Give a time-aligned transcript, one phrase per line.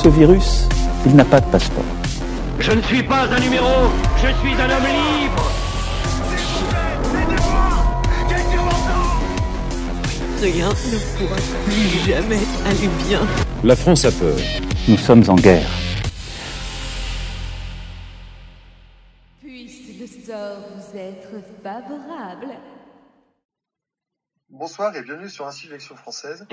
[0.00, 0.68] Ce virus,
[1.06, 1.82] il n'a pas de passeport.
[2.60, 5.50] Je ne suis pas un numéro, je suis un homme libre
[10.40, 13.26] Rien ne pourra plus jamais aller bien.
[13.64, 14.36] La France a peur.
[14.86, 15.68] Nous sommes en guerre.
[19.40, 22.54] Puisse le sort vous être favorable.
[24.48, 26.46] Bonsoir et bienvenue sur Ainsi l'élection française.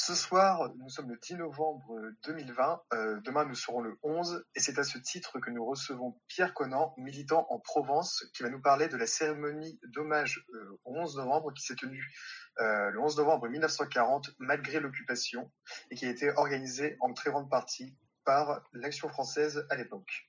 [0.00, 2.82] Ce soir, nous sommes le 10 novembre 2020.
[2.92, 6.54] Euh, demain, nous serons le 11 et c'est à ce titre que nous recevons Pierre
[6.54, 11.16] Conan, militant en Provence, qui va nous parler de la cérémonie d'hommage euh, au 11
[11.16, 12.14] novembre qui s'est tenue
[12.60, 15.50] euh, le 11 novembre 1940 malgré l'occupation
[15.90, 20.28] et qui a été organisée en très grande partie par l'Action française à l'époque.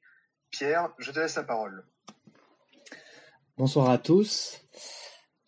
[0.50, 1.86] Pierre, je te laisse la parole.
[3.56, 4.66] Bonsoir à tous.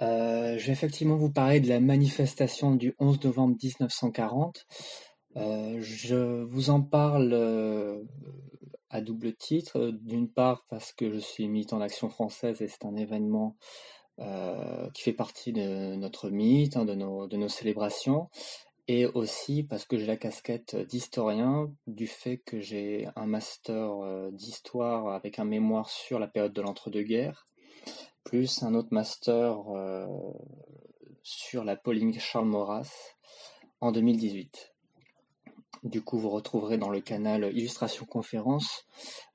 [0.01, 4.65] Euh, je vais effectivement vous parler de la manifestation du 11 novembre 1940.
[5.37, 8.01] Euh, je vous en parle euh,
[8.89, 9.91] à double titre.
[10.01, 13.55] D'une part parce que je suis militant d'Action française et c'est un événement
[14.93, 18.29] qui fait partie de notre mythe, hein, de, nos, de nos célébrations.
[18.87, 25.07] Et aussi parce que j'ai la casquette d'historien du fait que j'ai un master d'histoire
[25.07, 27.47] avec un mémoire sur la période de l'entre-deux-guerres
[28.23, 30.05] plus un autre master euh,
[31.23, 33.15] sur la polémique Charles Maurras
[33.79, 34.73] en 2018.
[35.83, 38.85] Du coup, vous retrouverez dans le canal Illustration Conférence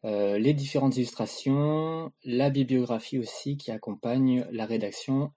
[0.04, 5.32] euh, les différentes illustrations, la bibliographie aussi qui accompagne la rédaction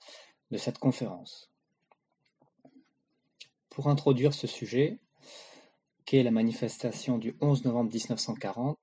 [0.52, 1.50] de cette conférence.
[3.70, 5.00] Pour introduire ce sujet,
[6.06, 8.78] qu'est la manifestation du 11 novembre 1940,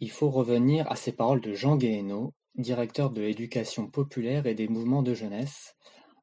[0.00, 4.68] il faut revenir à ces paroles de Jean Guéhenno, directeur de l'éducation populaire et des
[4.68, 5.74] mouvements de jeunesse,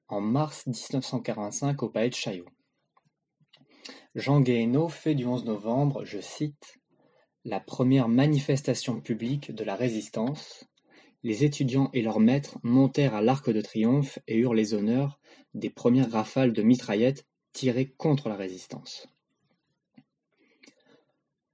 [0.07, 2.45] en mars 1945 au palais de Chaillot.
[4.15, 6.79] Jean Guéhenno fait du 11 novembre, je cite,
[7.45, 10.65] la première manifestation publique de la résistance.
[11.23, 15.19] Les étudiants et leurs maîtres montèrent à l'Arc de Triomphe et eurent les honneurs
[15.53, 19.07] des premières rafales de mitraillettes tirées contre la résistance.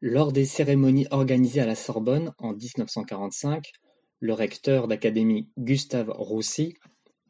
[0.01, 3.71] Lors des cérémonies organisées à la Sorbonne en 1945,
[4.19, 6.75] le recteur d'académie Gustave Roussy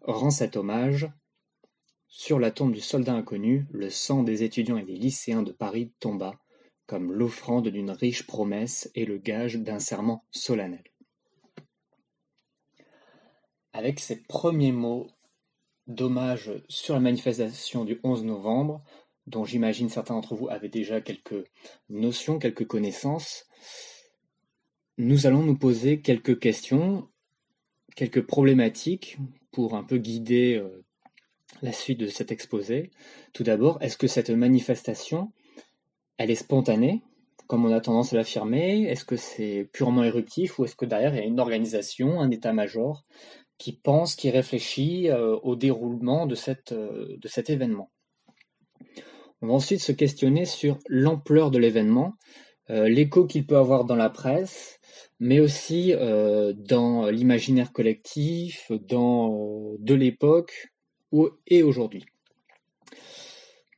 [0.02, 1.10] rend cet hommage.
[2.08, 5.92] Sur la tombe du soldat inconnu, le sang des étudiants et des lycéens de Paris
[6.00, 6.40] tomba,
[6.86, 10.84] comme l'offrande d'une riche promesse et le gage d'un serment solennel.
[13.74, 15.08] Avec ces premiers mots
[15.88, 18.84] d'hommage sur la manifestation du 11 novembre,
[19.28, 21.50] dont j'imagine certains d'entre vous avaient déjà quelques
[21.90, 23.48] notions, quelques connaissances,
[24.98, 27.08] nous allons nous poser quelques questions,
[27.96, 29.18] quelques problématiques
[29.52, 30.84] pour un peu guider euh,
[31.62, 32.92] la suite de cet exposé.
[33.34, 35.32] Tout d'abord, est-ce que cette manifestation,
[36.18, 37.02] elle est spontanée,
[37.48, 38.84] comme on a tendance à l'affirmer?
[38.84, 42.32] Est-ce que c'est purement éruptif ou est-ce que derrière il y a une organisation, un
[42.32, 43.06] état-major
[43.58, 47.92] qui pense, qui réfléchit euh, au déroulement euh, de cet événement?
[49.42, 52.16] On va ensuite se questionner sur l'ampleur de l'événement,
[52.68, 54.80] l'écho qu'il peut avoir dans la presse,
[55.20, 60.72] mais aussi euh, dans l'imaginaire collectif, dans euh, de l'époque
[61.48, 62.06] et aujourd'hui.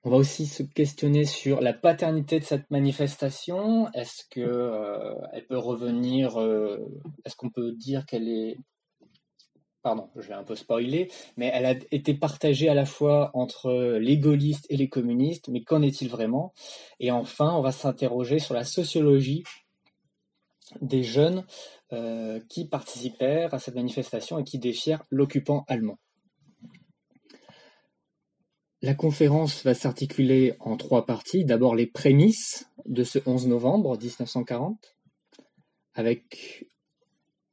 [0.04, 3.92] On va aussi se questionner sur la paternité de cette manifestation.
[3.94, 6.38] Est-ce que euh, elle peut revenir
[7.26, 8.58] Est-ce qu'on peut dire qu'elle est
[9.84, 13.98] Pardon, je vais un peu spoiler, mais elle a été partagée à la fois entre
[14.00, 16.54] les gaullistes et les communistes, mais qu'en est-il vraiment?
[17.00, 19.44] Et enfin, on va s'interroger sur la sociologie
[20.82, 21.46] des jeunes
[21.94, 25.98] euh, qui participèrent à cette manifestation et qui défièrent l'occupant allemand.
[28.82, 31.46] La conférence va s'articuler en trois parties.
[31.46, 34.96] D'abord les prémices, de ce 11 novembre 1940,
[35.94, 36.68] avec,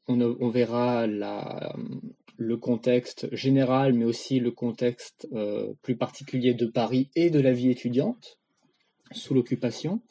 [0.06, 7.30] on, verra le contexte général, mais aussi le contexte euh, plus particulier de Paris et
[7.30, 8.38] de la vie étudiante
[9.12, 10.02] sous l'occupation.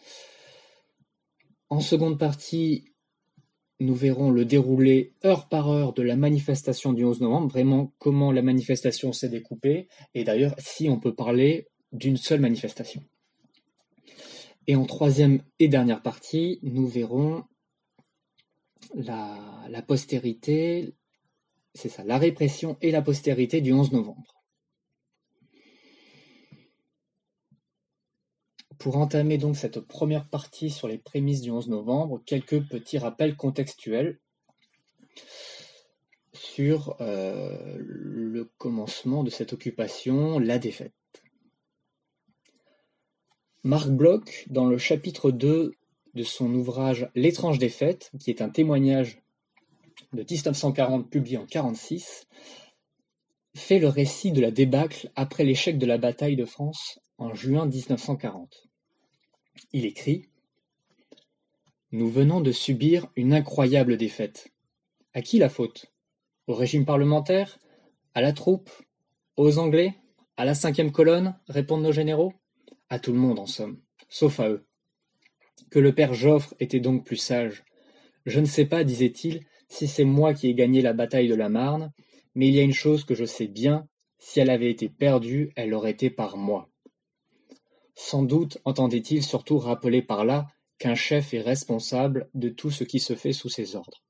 [1.69, 2.92] En seconde partie,
[3.79, 8.31] nous verrons le déroulé heure par heure de la manifestation du 11 novembre, vraiment comment
[8.31, 13.03] la manifestation s'est découpée, et d'ailleurs si on peut parler d'une seule manifestation.
[14.67, 17.43] Et en troisième et dernière partie, nous verrons
[18.95, 20.95] la, postérité,
[21.73, 24.42] c'est ça, la répression et la postérité du 11 novembre.
[28.83, 33.37] Pour entamer donc cette première partie sur les prémices du 11 novembre, quelques petits rappels
[33.37, 34.19] contextuels
[36.33, 40.91] sur euh, le commencement de cette occupation, la défaite.
[43.63, 45.75] Marc Bloch, dans le chapitre 2
[46.13, 49.23] de son ouvrage L'étrange défaite, qui est un témoignage
[50.11, 52.27] de 1940 publié en 1946,
[53.55, 57.65] fait le récit de la débâcle après l'échec de la bataille de France en juin
[57.65, 58.72] 1940.
[59.71, 60.29] Il écrit
[61.91, 64.51] Nous venons de subir une incroyable défaite.
[65.13, 65.91] À qui la faute?
[66.47, 67.59] Au régime parlementaire?
[68.13, 68.69] À la troupe?
[69.37, 69.95] Aux Anglais?
[70.37, 71.35] À la cinquième colonne?
[71.47, 72.33] répondent nos généraux.
[72.89, 73.79] À tout le monde, en somme,
[74.09, 74.65] sauf à eux.
[75.69, 77.63] Que le père Joffre était donc plus sage.
[78.25, 81.49] Je ne sais pas, disait-il, si c'est moi qui ai gagné la bataille de la
[81.49, 81.91] Marne,
[82.35, 85.51] mais il y a une chose que je sais bien, si elle avait été perdue,
[85.55, 86.69] elle aurait été par moi.
[87.95, 90.47] Sans doute entendait-il surtout rappeler par là
[90.79, 94.03] qu'un chef est responsable de tout ce qui se fait sous ses ordres.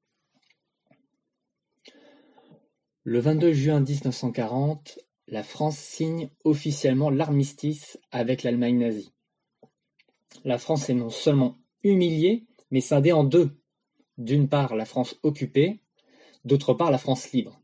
[3.04, 9.14] Le 22 juin 1940, la France signe officiellement l'armistice avec l'Allemagne nazie.
[10.46, 13.60] La France est non seulement humiliée, mais scindée en deux.
[14.18, 15.82] D'une part la France occupée,
[16.46, 17.62] d'autre part la France libre.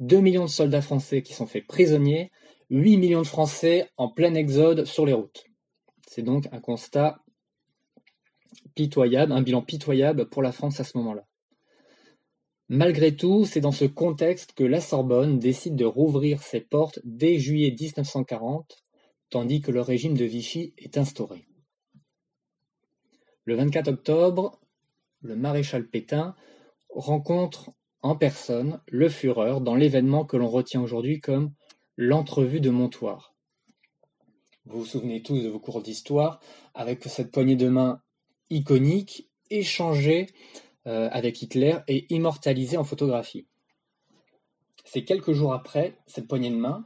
[0.00, 2.30] Deux millions de soldats français qui sont faits prisonniers
[2.70, 5.44] 8 millions de Français en plein exode sur les routes.
[6.08, 7.20] C'est donc un constat
[8.74, 11.26] pitoyable, un bilan pitoyable pour la France à ce moment-là.
[12.68, 17.38] Malgré tout, c'est dans ce contexte que la Sorbonne décide de rouvrir ses portes dès
[17.38, 18.82] juillet 1940,
[19.28, 21.46] tandis que le régime de Vichy est instauré.
[23.44, 24.60] Le 24 octobre,
[25.20, 26.34] le maréchal Pétain
[26.88, 27.70] rencontre
[28.00, 31.52] en personne le Führer dans l'événement que l'on retient aujourd'hui comme
[31.96, 33.36] L'entrevue de Montoire.
[34.66, 36.40] Vous vous souvenez tous de vos cours d'histoire
[36.74, 38.02] avec cette poignée de main
[38.50, 40.26] iconique échangée
[40.88, 43.46] euh, avec Hitler et immortalisée en photographie.
[44.84, 46.84] C'est quelques jours après cette poignée de main,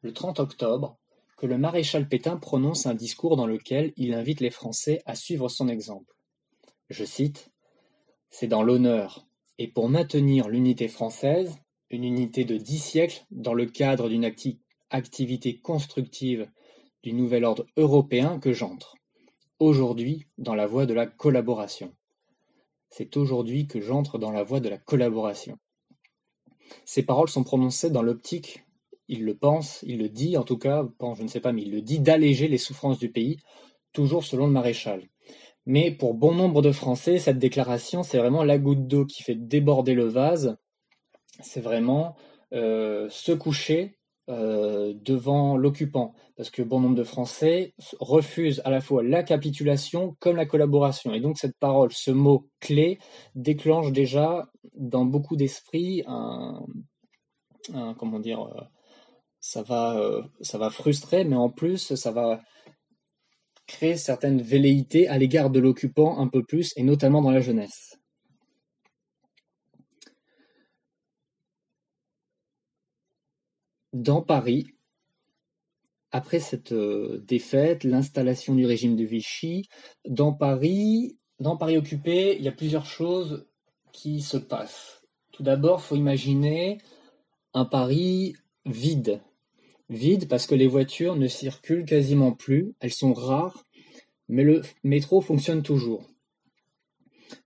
[0.00, 0.98] le 30 octobre,
[1.36, 5.48] que le maréchal Pétain prononce un discours dans lequel il invite les Français à suivre
[5.48, 6.16] son exemple.
[6.90, 7.52] Je cite
[8.28, 9.24] C'est dans l'honneur
[9.58, 14.30] et pour maintenir l'unité française une unité de dix siècles dans le cadre d'une
[14.90, 16.50] activité constructive
[17.02, 18.96] du nouvel ordre européen que j'entre,
[19.58, 21.94] aujourd'hui dans la voie de la collaboration.
[22.90, 25.58] C'est aujourd'hui que j'entre dans la voie de la collaboration.
[26.84, 28.64] Ces paroles sont prononcées dans l'optique,
[29.08, 30.86] il le pense, il le dit en tout cas,
[31.16, 33.38] je ne sais pas, mais il le dit, d'alléger les souffrances du pays,
[33.92, 35.08] toujours selon le maréchal.
[35.64, 39.34] Mais pour bon nombre de Français, cette déclaration, c'est vraiment la goutte d'eau qui fait
[39.34, 40.56] déborder le vase
[41.40, 42.16] c'est vraiment
[42.52, 48.80] euh, se coucher euh, devant l'occupant, parce que bon nombre de Français refusent à la
[48.80, 51.14] fois la capitulation comme la collaboration.
[51.14, 52.98] Et donc cette parole, ce mot clé,
[53.34, 56.60] déclenche déjà dans beaucoup d'esprits un,
[57.98, 58.60] comment dire, euh,
[59.40, 59.98] ça va,
[60.40, 62.40] ça va frustrer, mais en plus ça va
[63.66, 67.97] créer certaines velléités à l'égard de l'occupant un peu plus, et notamment dans la jeunesse.
[73.98, 74.68] Dans Paris,
[76.12, 79.68] après cette euh, défaite, l'installation du régime de Vichy,
[80.08, 83.48] dans Paris, dans Paris occupé, il y a plusieurs choses
[83.92, 85.02] qui se passent.
[85.32, 86.78] Tout d'abord, il faut imaginer
[87.54, 88.36] un Paris
[88.66, 89.20] vide.
[89.90, 93.66] Vide parce que les voitures ne circulent quasiment plus, elles sont rares,
[94.28, 96.04] mais le métro fonctionne toujours.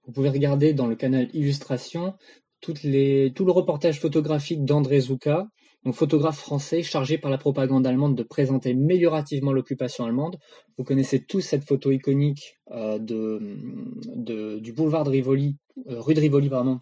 [0.04, 2.12] Vous pouvez regarder dans le canal Illustration
[2.60, 5.48] tout le reportage photographique d'André Zouka
[5.84, 10.38] donc photographe français chargé par la propagande allemande de présenter améliorativement l'occupation allemande.
[10.78, 15.56] Vous connaissez tous cette photo iconique euh, du boulevard de Rivoli,
[15.88, 16.80] euh, rue de Rivoli, pardon,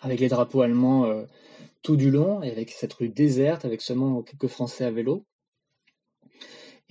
[0.00, 1.24] avec les drapeaux allemands euh,
[1.82, 5.24] tout du long, et avec cette rue déserte, avec seulement quelques Français à vélo.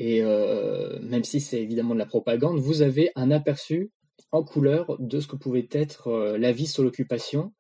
[0.02, 3.92] Et même si c'est évidemment de la propagande, vous avez un aperçu
[4.32, 7.52] en couleur de ce que pouvait être la vie sous l'occupation.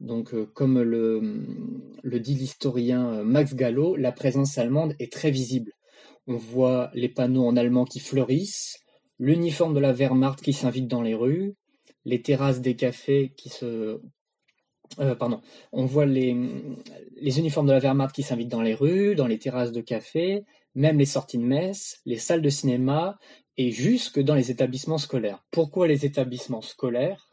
[0.00, 5.72] Donc, euh, comme le, dit l'historien Max Gallo, la présence allemande est très visible.
[6.26, 8.78] On voit les panneaux en allemand qui fleurissent,
[9.18, 11.54] l'uniforme de la Wehrmacht qui s'invite dans les rues,
[12.04, 14.00] les terrasses des cafés qui se
[15.00, 15.40] euh, pardon,
[15.72, 16.30] on voit les,
[17.20, 20.98] uniformes de la Wehrmacht qui s'invitent dans les rues, dans les terrasses de café, même
[20.98, 23.18] les sorties de messe, les salles de cinéma
[23.56, 25.44] et jusque dans les établissements scolaires.
[25.50, 27.28] Pourquoi les établissements scolaires?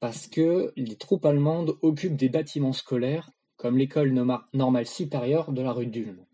[0.00, 4.12] Parce que les troupes allemandes occupent des bâtiments scolaires comme l'école
[4.52, 6.24] normale supérieure de la rue d'Ulm.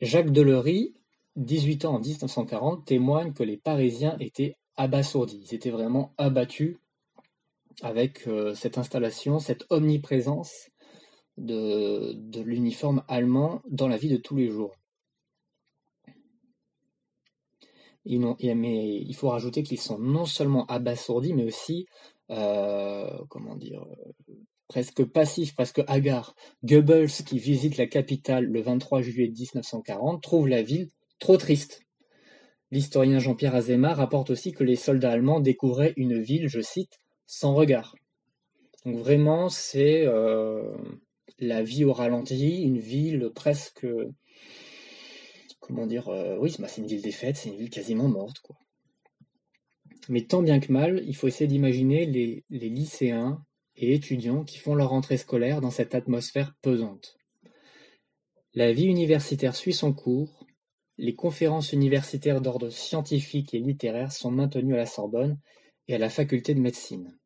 [0.00, 0.94] Jacques Delery,
[1.36, 5.42] 18 ans en 1940, témoigne que les Parisiens étaient abasourdis.
[5.50, 6.76] Ils étaient vraiment abattus
[7.82, 10.70] avec euh, cette installation, cette omniprésence
[11.36, 14.74] de, de l'uniforme allemand dans la vie de tous les jours.
[18.06, 21.86] Il faut rajouter qu'ils sont non seulement abasourdis, mais aussi,
[22.30, 23.84] euh, comment dire,
[24.68, 26.34] presque passifs, presque hagards.
[26.64, 31.82] Goebbels, qui visite la capitale le 23 juillet 1940, trouve la ville trop triste.
[32.70, 37.54] L'historien Jean-Pierre Azéma rapporte aussi que les soldats allemands découvraient une ville, je cite, sans
[37.54, 37.94] regard.
[38.84, 40.76] Donc vraiment, c'est euh,
[41.38, 43.86] la vie au ralenti, une ville presque,
[45.66, 48.40] comment dire, euh, oui, bah, c'est une ville défaite, c'est une ville quasiment morte.
[50.08, 53.44] Mais tant bien que mal, il faut essayer d'imaginer les, les lycéens
[53.74, 57.16] et étudiants qui font leur entrée scolaire dans cette atmosphère pesante.
[58.54, 60.46] La vie universitaire suit son cours,
[60.98, 65.38] les conférences universitaires d'ordre scientifique et littéraire sont maintenues à la Sorbonne
[65.88, 67.18] et à la faculté de médecine.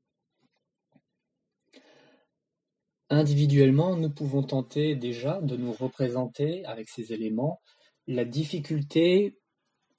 [3.10, 7.60] Individuellement, nous pouvons tenter déjà de nous représenter avec ces éléments
[8.10, 9.38] la difficulté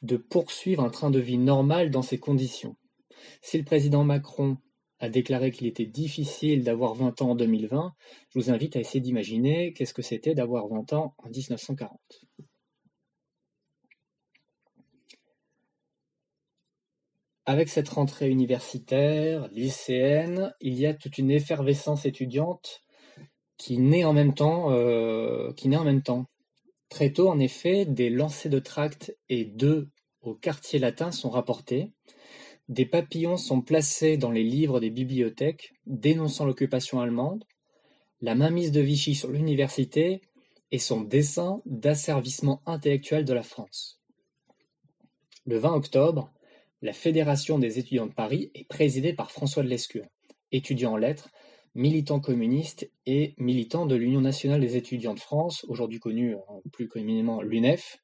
[0.02, 2.76] de poursuivre un train de vie normal dans ces conditions.
[3.42, 4.58] Si le président Macron
[5.00, 7.94] a déclaré qu'il était difficile d'avoir 20 ans en 2020,
[8.30, 12.00] je vous invite à essayer d'imaginer qu'est-ce que c'était d'avoir 20 ans en 1940.
[17.46, 22.82] Avec cette rentrée universitaire, lycéenne, il y a toute une effervescence étudiante
[23.58, 24.72] qui naît en même temps.
[24.72, 26.26] Euh, qui naît en même temps.
[26.92, 29.88] Très tôt, en effet, des lancers de tracts et d'œufs
[30.22, 31.94] au quartier latin sont rapportés.
[32.68, 37.46] Des papillons sont placés dans les livres des bibliothèques dénonçant l'occupation allemande,
[38.20, 40.22] la mainmise de Vichy sur l'université
[40.72, 44.02] et son dessein d'asservissement intellectuel de la France.
[45.46, 46.34] Le 20 octobre,
[46.82, 50.08] la Fédération des étudiants de Paris est présidée par François de Lescure,
[50.52, 51.30] étudiant en lettres,
[51.74, 56.36] militant communiste et militant de l'Union nationale des étudiants de France, aujourd'hui connu
[56.72, 58.00] plus communément l'UNEF.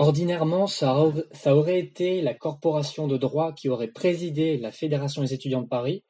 [0.00, 5.62] Ordinairement, ça, aurait été la corporation de droit qui aurait présidé la Fédération des étudiants
[5.62, 6.04] de Paris,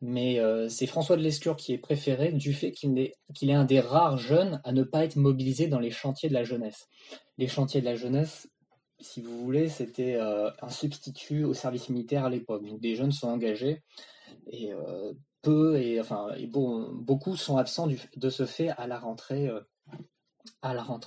[0.00, 3.80] mais euh, c'est François de Lescure qui est préféré du fait qu'il est, un des
[3.80, 6.86] rares jeunes à ne pas être mobilisé dans les chantiers de la jeunesse.
[7.36, 8.48] Les chantiers de la jeunesse,
[9.00, 12.64] si vous voulez, c'était euh, un substitut au service militaire à l'époque.
[12.64, 13.82] Donc des jeunes sont engagés
[14.52, 15.12] et euh,
[15.44, 16.00] peu et
[16.46, 19.60] beaucoup sont absents de ce fait à la rentrée euh,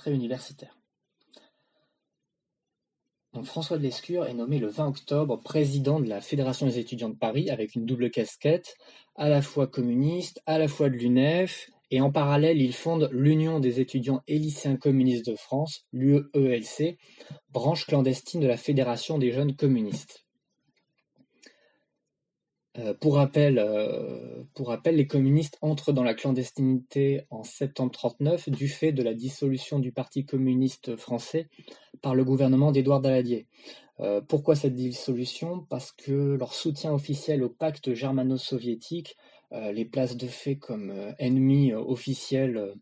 [0.06, 0.78] universitaire.
[3.44, 7.16] François de Lescure est nommé le 20 octobre président de la Fédération des étudiants de
[7.16, 8.74] Paris avec une double casquette,
[9.16, 13.60] à la fois communiste, à la fois de l'UNEF et en parallèle, il fonde l'Union
[13.60, 16.98] des étudiants et lycéens communistes de France, l'UELC,
[17.50, 20.27] branche clandestine de la Fédération des jeunes communistes.
[22.78, 28.50] Euh, pour, rappel, euh, pour rappel, les communistes entrent dans la clandestinité en septembre 1939
[28.50, 31.48] du fait de la dissolution du Parti communiste français
[32.02, 33.46] par le gouvernement d'Édouard Daladier.
[34.00, 35.66] Euh, pourquoi cette dissolution?
[35.68, 39.16] Parce que leur soutien officiel au pacte germano-soviétique
[39.72, 42.74] les places de fait comme ennemis officiels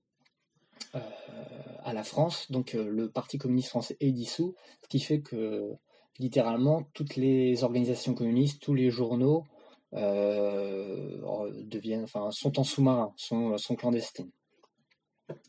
[0.93, 2.50] à la France.
[2.50, 5.71] Donc le Parti communiste français est dissous, ce qui fait que
[6.19, 9.45] littéralement toutes les organisations communistes, tous les journaux
[9.93, 14.28] deviennent, enfin, sont en sous-marin, sont, sont clandestins.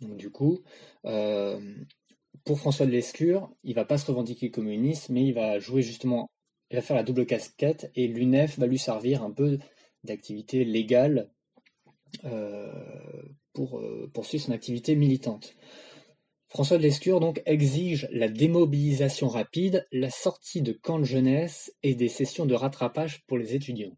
[0.02, 0.62] du coup,
[2.48, 6.32] pour François de Lescure, il va pas se revendiquer communiste, mais il va jouer justement,
[6.72, 9.60] il va faire la double casquette et l'UNEF va lui servir un peu
[10.04, 11.30] d'activité légale
[12.24, 12.72] euh,
[13.54, 15.56] pour euh, poursuivre son activité militante.
[16.48, 21.96] François de Lescure donc exige la démobilisation rapide, la sortie de camps de jeunesse et
[21.96, 23.98] des sessions de rattrapage pour les étudiants.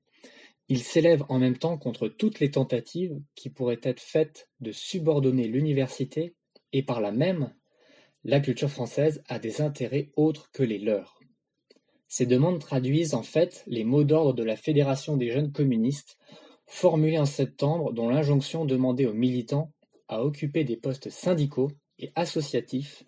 [0.72, 5.48] Il s'élève en même temps contre toutes les tentatives qui pourraient être faites de subordonner
[5.48, 6.36] l'université
[6.74, 7.52] et par là même
[8.24, 11.20] la culture française a des intérêts autres que les leurs.
[12.08, 16.18] Ces demandes traduisent en fait les mots d'ordre de la Fédération des jeunes communistes,
[16.68, 19.72] formulés en septembre, dont l'injonction demandait aux militants
[20.08, 23.04] à occuper des postes syndicaux et associatifs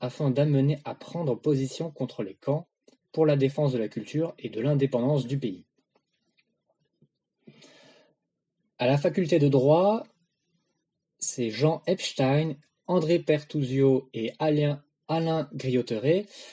[0.00, 2.68] afin d'amener à prendre position contre les camps
[3.12, 5.66] pour la défense de la culture et de l'indépendance du pays.
[8.82, 10.02] À la faculté de droit,
[11.20, 12.56] c'est Jean Epstein,
[12.88, 15.48] André Pertuzio et Alain, Alain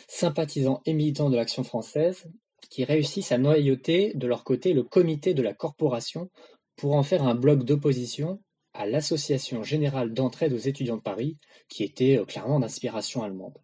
[0.08, 2.30] sympathisants et militants de l'Action française,
[2.70, 6.30] qui réussissent à noyauter de leur côté le comité de la corporation
[6.76, 8.40] pour en faire un bloc d'opposition
[8.74, 13.58] à l'Association générale d'entraide aux étudiants de Paris, qui était euh, clairement d'inspiration allemande.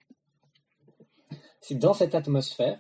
[1.62, 2.80] C'est dans cette atmosphère,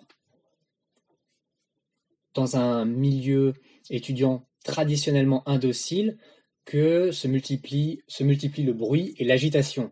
[2.33, 3.53] dans un milieu
[3.91, 6.17] étudiant traditionnellement indocile,
[6.65, 9.91] que se multiplie, se multiplie le bruit et l'agitation.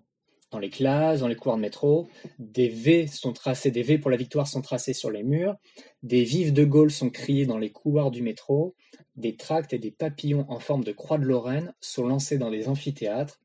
[0.52, 4.12] Dans les classes, dans les couloirs de métro, des V sont tracés, des V pour
[4.12, 5.56] la victoire sont tracés sur les murs,
[6.02, 8.76] des vives de Gaulle sont criés dans les couloirs du métro,
[9.16, 12.68] des tracts et des papillons en forme de croix de Lorraine sont lancés dans des
[12.68, 13.40] amphithéâtres,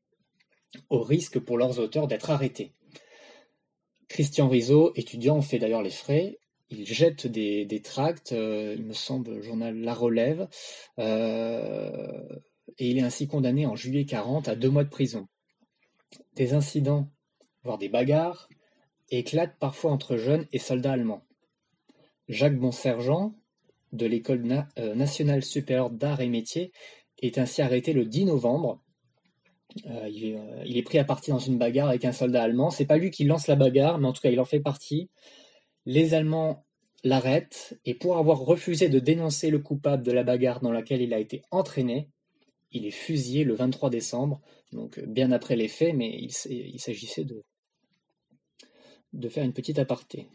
[0.89, 2.73] au risque pour leurs auteurs d'être arrêtés.
[4.07, 6.39] Christian Rizzo, étudiant, fait d'ailleurs les frais.
[6.71, 10.47] Il jette des, tracts, euh, il me semble, le journal La Relève,
[10.99, 12.39] euh,
[12.77, 15.27] et il est ainsi condamné en juillet 40 à deux mois de prison.
[16.35, 17.09] Des incidents,
[17.63, 18.49] voire des bagarres,
[19.09, 21.25] éclatent parfois entre jeunes et soldats allemands.
[22.27, 23.33] Jacques Bonsergent,
[23.91, 26.71] de l'École euh, nationale supérieure d'art et métiers,
[27.21, 28.81] est ainsi arrêté le 10 novembre.
[29.85, 32.71] Il, est, pris à partie dans une bagarre avec un soldat allemand.
[32.71, 35.09] C'est pas lui qui lance la bagarre, mais en tout cas, il en fait partie.
[35.89, 36.67] Les Allemands
[37.03, 41.15] l'arrêtent et pour avoir refusé de dénoncer le coupable de la bagarre dans laquelle il
[41.15, 42.11] a été entraîné,
[42.71, 44.39] il est fusillé le 23 décembre,
[44.71, 47.43] donc bien après les faits, mais il, s'agissait de,
[49.13, 50.27] de faire une petite aparté.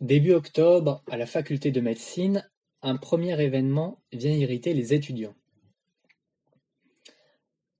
[0.00, 2.48] Début octobre, à la faculté de médecine,
[2.80, 5.36] un premier événement vient irriter les étudiants.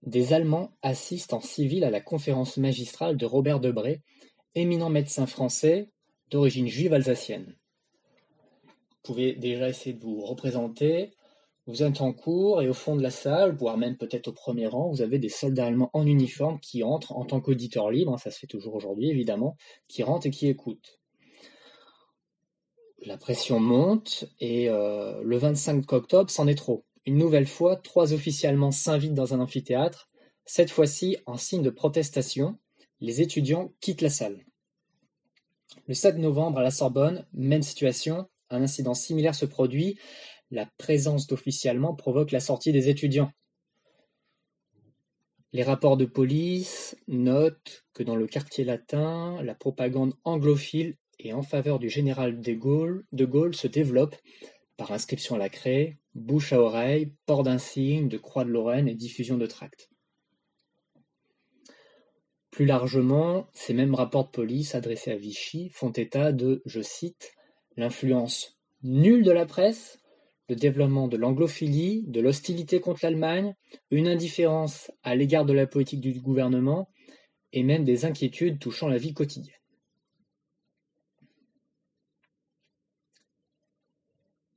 [0.03, 4.03] Des Allemands assistent en civil à la conférence magistrale de Robert Debré,
[4.55, 5.91] éminent médecin français
[6.31, 7.57] d'origine juive alsacienne.
[8.65, 11.13] Vous pouvez déjà essayer de vous représenter.
[11.67, 14.67] Vous êtes en cours et au fond de la salle, voire même peut-être au premier
[14.67, 18.19] rang, vous avez des soldats allemands en uniforme qui entrent en tant qu'auditeurs libres, hein,
[18.19, 21.01] ça se fait toujours aujourd'hui évidemment, qui rentrent et qui écoutent
[23.03, 26.85] la pression monte et euh, le 25 octobre, c'en est trop.
[27.07, 30.11] Une nouvelle fois, trois officiers allemands s'invitent dans un amphithéâtre.
[30.45, 32.59] Cette fois-ci, en signe de protestation,
[33.01, 34.45] les étudiants quittent la salle.
[35.87, 39.99] Le 7 novembre, à la Sorbonne, même situation, un incident similaire se produit.
[40.51, 43.33] La présence d'officiers provoque la sortie des étudiants.
[45.53, 51.43] Les rapports de police notent que dans le quartier latin, la propagande anglophile et en
[51.43, 54.17] faveur du général de Gaulle, de Gaulle se développe
[54.77, 58.95] par inscription à la craie, bouche à oreille, port d'insignes, de croix de Lorraine et
[58.95, 59.90] diffusion de tracts.
[62.51, 67.33] Plus largement, ces mêmes rapports de police adressés à Vichy font état de, je cite,
[67.77, 70.01] l'influence nulle de la presse,
[70.49, 73.55] le développement de l'anglophilie, de l'hostilité contre l'Allemagne,
[73.93, 76.91] une indifférence à l'égard de la politique du gouvernement
[77.53, 79.55] et même des inquiétudes touchant la vie quotidienne.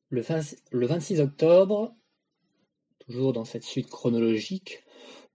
[0.10, 1.96] Le 26 octobre,
[3.00, 4.83] toujours dans cette suite chronologique,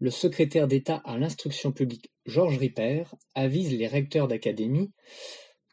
[0.00, 4.90] le secrétaire d'État à l'instruction publique Georges Ripper avise les recteurs d'académie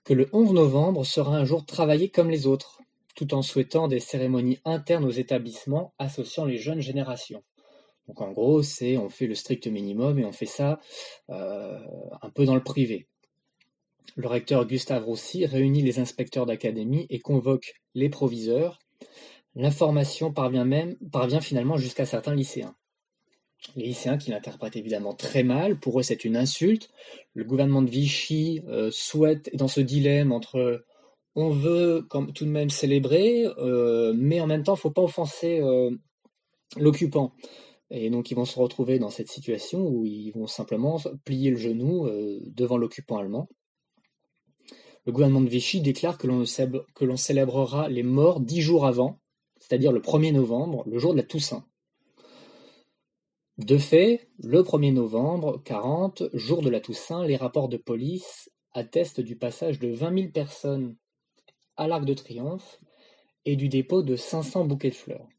[0.03, 2.81] que le 11 novembre sera un jour travaillé comme les autres,
[3.15, 7.43] tout en souhaitant des cérémonies internes aux établissements associant les jeunes générations.
[8.07, 10.79] Donc en gros, c'est on fait le strict minimum et on fait ça
[11.29, 11.79] euh,
[12.21, 13.07] un peu dans le privé.
[14.15, 18.79] Le recteur Gustave Roussy réunit les inspecteurs d'académie et convoque les proviseurs
[19.55, 20.67] L'information parvient
[21.11, 22.75] parvient finalement jusqu'à certains lycéens.
[23.75, 26.89] Les lycéens qui l'interprètent évidemment très mal, pour eux c'est une insulte.
[27.33, 30.85] Le gouvernement de Vichy euh, souhaite, dans ce dilemme entre
[31.35, 35.01] on veut tout de même célébrer, euh, mais en même temps il ne faut pas
[35.01, 35.91] offenser euh,
[36.77, 37.33] l'occupant.
[37.91, 41.57] Et donc ils vont se retrouver dans cette situation où ils vont simplement plier le
[41.57, 42.09] genou
[42.45, 43.49] devant l'occupant allemand.
[45.05, 49.19] Le gouvernement de Vichy déclare que l'on célébrera les morts dix jours avant,
[49.59, 51.63] c'est-à-dire le 1er novembre, le jour de la Toussaint.
[53.57, 59.21] De fait, le 1er novembre 40, jour de la Toussaint, les rapports de police attestent
[59.21, 60.97] du passage de 20 000 personnes
[61.77, 62.81] à l'Arc de Triomphe
[63.45, 65.29] et du dépôt de 500 bouquets de fleurs.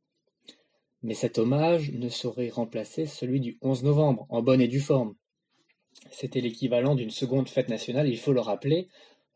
[1.02, 5.14] Mais cet hommage ne saurait remplacer celui du 11 novembre, en bonne et due forme.
[6.11, 8.88] C'était l'équivalent d'une seconde fête nationale, il faut le rappeler,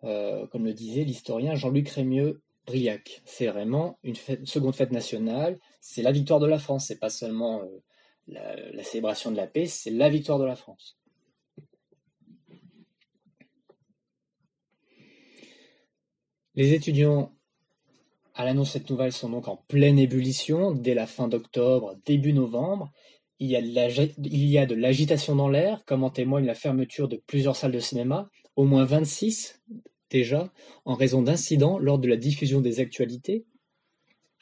[0.05, 3.21] euh, comme le disait l'historien Jean-Luc Rémieux-Briac.
[3.27, 7.61] C'est vraiment une, seconde fête nationale, c'est la victoire de la France, c'est pas seulement
[7.61, 7.83] euh,
[8.31, 10.99] la, célébration de la paix, c'est la victoire de la France.
[16.55, 17.33] Les étudiants
[18.35, 22.33] à l'annonce de cette nouvelle sont donc en pleine ébullition dès la fin d'octobre, début
[22.33, 22.91] novembre.
[23.39, 23.57] Il y
[24.59, 28.29] a de l'agitation dans l'air, comme en témoigne la fermeture de plusieurs salles de cinéma,
[28.57, 29.63] au moins 26
[30.11, 30.53] déjà,
[30.85, 33.47] en raison d'incidents lors de la diffusion des actualités.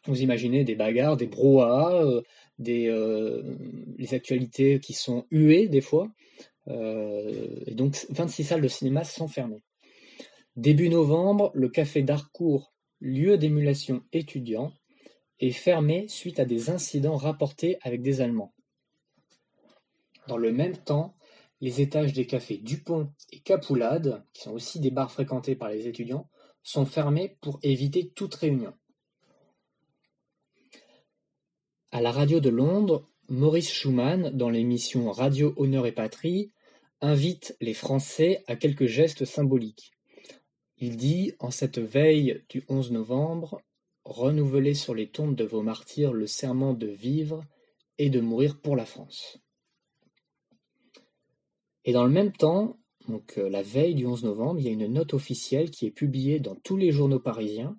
[0.06, 2.22] Vous imaginez des bagarres, des brouhahas, euh,
[2.60, 3.56] euh,
[3.96, 6.10] les actualités qui sont huées des fois.
[6.68, 9.62] Euh, et donc 26 salles de cinéma sont fermées.
[10.56, 14.72] Début novembre, le café d'Harcourt, lieu d'émulation étudiant,
[15.40, 18.52] est fermé suite à des incidents rapportés avec des Allemands.
[20.26, 21.14] Dans le même temps,
[21.60, 25.86] les étages des cafés Dupont et Capoulade, qui sont aussi des bars fréquentés par les
[25.86, 26.28] étudiants,
[26.62, 28.74] sont fermés pour éviter toute réunion.
[31.90, 36.52] À la radio de Londres, Maurice Schumann, dans l'émission Radio Honneur et Patrie,
[37.00, 39.92] invite les Français à quelques gestes symboliques.
[40.76, 43.62] Il dit, en cette veille du 11 novembre,
[44.04, 47.42] renouvelez sur les tombes de vos martyrs le serment de vivre
[47.96, 49.38] et de mourir pour la France.
[51.86, 54.72] Et dans le même temps, donc euh, la veille du 11 novembre, il y a
[54.72, 57.78] une note officielle qui est publiée dans tous les journaux parisiens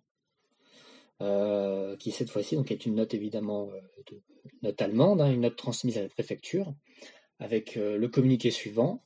[1.21, 4.21] euh, qui cette fois-ci donc est une note évidemment euh, de,
[4.63, 6.73] note allemande, hein, une note transmise à la préfecture,
[7.39, 9.03] avec euh, le communiqué suivant.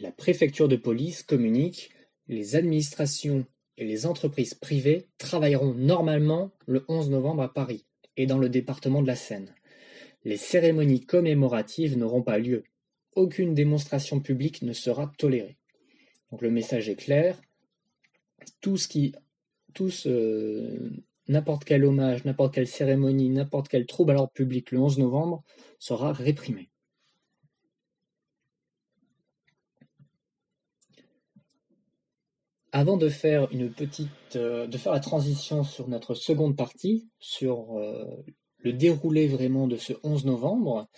[0.00, 1.90] La préfecture de police communique
[2.28, 3.46] les administrations
[3.78, 7.86] et les entreprises privées travailleront normalement le 11 novembre à Paris
[8.16, 9.54] et dans le département de la Seine.
[10.24, 12.64] Les cérémonies commémoratives n'auront pas lieu.
[13.14, 15.56] Aucune démonstration publique ne sera tolérée.
[16.30, 17.40] Donc le message est clair.
[18.60, 19.14] Tout ce qui
[19.76, 20.90] tous euh,
[21.28, 25.44] n'importe quel hommage, n'importe quelle cérémonie, n'importe quel trouble à l'ordre public le 11 novembre
[25.78, 26.70] sera réprimé.
[32.72, 38.24] Avant de faire une petite, euh, la transition sur notre seconde partie, sur euh,
[38.58, 40.88] le déroulé vraiment de ce 11 novembre,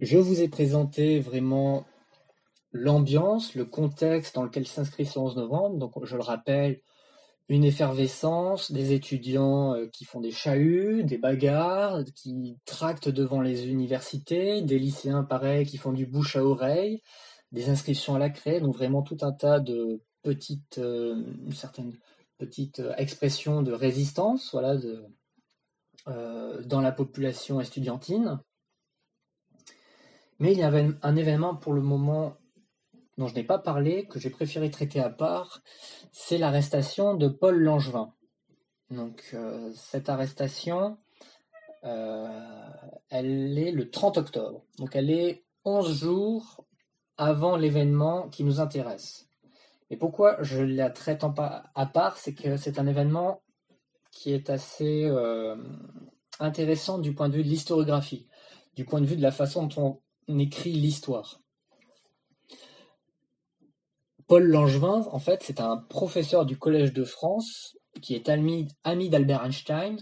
[0.00, 1.86] je vous ai présenté vraiment
[2.72, 5.78] l'ambiance, le contexte dans lequel s'inscrit ce 11 novembre.
[5.78, 6.80] Donc, je le rappelle,
[7.50, 13.66] une effervescence, des étudiants euh, qui font des chahuts, des bagarres, qui tractent devant les
[13.66, 17.02] universités, des lycéens pareil qui font du bouche à oreille,
[17.50, 21.92] des inscriptions à la craie, donc vraiment tout un tas de petites, euh, certaines
[22.38, 24.76] petites euh, expressions de résistance, voilà,
[26.64, 28.40] dans la population estudiantine.
[30.38, 32.39] Mais il y avait un événement pour le moment
[33.20, 35.62] dont je n'ai pas parlé, que j'ai préféré traiter à part,
[36.10, 38.14] c'est l'arrestation de Paul Langevin.
[38.90, 40.96] Donc euh, cette arrestation,
[41.84, 42.28] euh,
[43.10, 44.64] elle est le 30 octobre.
[44.78, 46.64] Donc elle est 11 jours
[47.18, 49.28] avant l'événement qui nous intéresse.
[49.90, 53.42] Et pourquoi je la traite à part, c'est que c'est un événement
[54.12, 55.56] qui est assez euh,
[56.38, 58.26] intéressant du point de vue de l'historiographie,
[58.76, 61.40] du point de vue de la façon dont on écrit l'histoire.
[64.30, 68.68] Paul Langevin, en fait, c'est un professeur du Collège de France qui est ami,
[69.08, 69.96] d'Albert Einstein,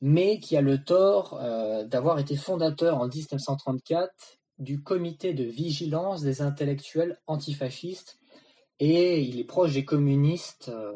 [0.00, 4.10] mais qui a le tort euh, d'avoir été fondateur en 1934
[4.58, 8.18] du comité de vigilance des intellectuels antifascistes
[8.80, 10.92] et il est proche des communistes euh,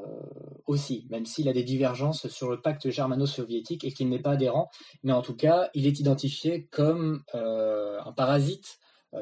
[0.66, 4.68] aussi, même s'il a des divergences sur le pacte germano-soviétique et qu'il n'est pas adhérent,
[5.04, 8.80] mais en tout cas, il est identifié comme euh, un parasite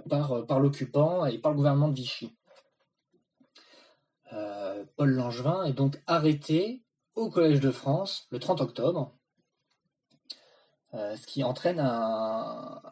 [0.09, 2.33] par, par l'occupant et par le gouvernement de Vichy.
[4.33, 6.83] Euh, Paul Langevin est donc arrêté
[7.15, 9.15] au Collège de France le 30 octobre,
[10.95, 12.83] euh, ce qui entraîne un,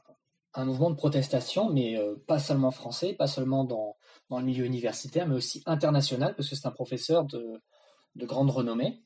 [0.64, 3.96] mouvement de protestation, mais euh, pas seulement français, pas seulement dans,
[4.30, 7.60] le milieu universitaire, mais aussi international, parce que c'est un professeur de,
[8.16, 9.02] grande renommée.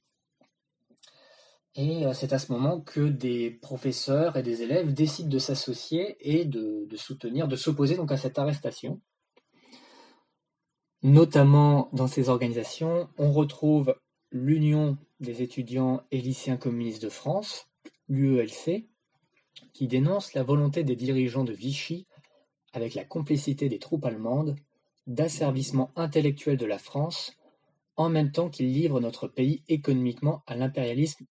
[1.76, 6.44] Et c'est à ce moment que des professeurs et des élèves décident de s'associer et
[6.44, 9.00] de, de soutenir, de s'opposer donc à cette arrestation.
[11.04, 13.94] Notamment dans ces organisations, on retrouve
[14.30, 17.68] l'Union des étudiants et lycéens communistes de France,
[18.08, 18.88] l'UELC,
[19.74, 22.06] qui dénonce la volonté des dirigeants de Vichy,
[22.72, 24.56] avec la complicité des troupes allemandes,
[25.06, 27.36] d'asservissement intellectuel de la France,
[27.96, 31.26] en même temps qu'ils livrent notre pays économiquement à l'impérialisme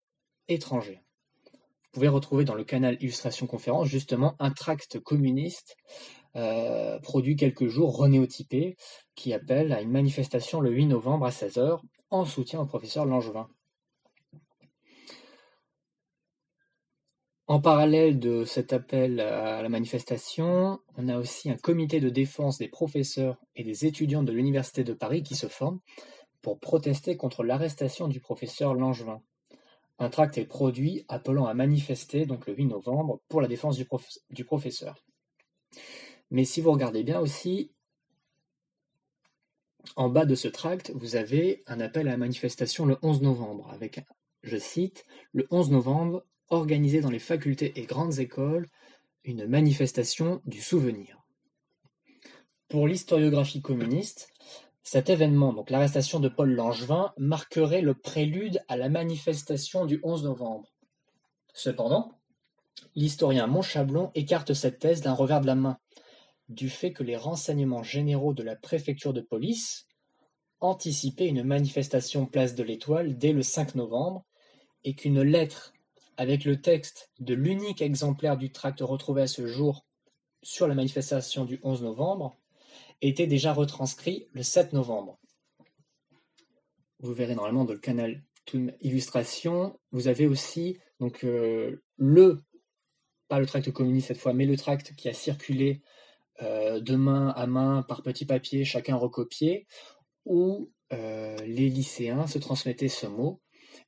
[0.49, 1.03] étranger.
[1.45, 5.77] Vous pouvez retrouver dans le canal Illustration Conférence justement un tract communiste
[6.37, 8.77] euh, produit quelques jours renéotypé
[9.15, 13.49] qui appelle à une manifestation le 8 novembre à 16h en soutien au professeur Langevin.
[17.47, 22.59] En parallèle de cet appel à la manifestation, on a aussi un comité de défense
[22.59, 25.81] des professeurs et des étudiants de l'Université de Paris qui se forme
[26.43, 29.23] pour protester contre l'arrestation du professeur Langevin.
[29.99, 34.45] Un tract est produit appelant à manifester donc le 8 novembre pour la défense du
[34.45, 35.03] professeur.
[36.31, 37.71] Mais si vous regardez bien aussi,
[39.97, 43.71] en bas de ce tract, vous avez un appel à la manifestation le 11 novembre,
[43.73, 44.05] avec,
[44.43, 48.67] je cite, le 11 novembre, organisé dans les facultés et grandes écoles,
[49.25, 51.23] une manifestation du souvenir.
[52.69, 54.31] Pour l'historiographie communiste,
[54.83, 60.25] cet événement, donc l'arrestation de Paul Langevin, marquerait le prélude à la manifestation du 11
[60.25, 60.73] novembre.
[61.53, 62.13] Cependant,
[62.95, 65.79] l'historien Montchablon écarte cette thèse d'un revers de la main,
[66.49, 69.87] du fait que les renseignements généraux de la préfecture de police
[70.61, 74.25] anticipaient une manifestation place de l'Étoile dès le 5 novembre
[74.85, 75.73] et qu'une lettre
[76.17, 79.87] avec le texte de l'unique exemplaire du tract retrouvé à ce jour
[80.43, 82.37] sur la manifestation du 11 novembre
[83.03, 85.19] était déjà retranscrit le 7 novembre.
[87.01, 88.25] Vous verrez normalement dans le canal
[88.81, 92.43] illustration, vous avez aussi donc euh, le
[93.29, 95.83] pas le tract communiste cette fois, mais le tract qui a circulé
[96.41, 99.67] de main à main par petit papier, chacun recopié,
[100.25, 103.41] où euh, les lycéens se transmettaient ce mot.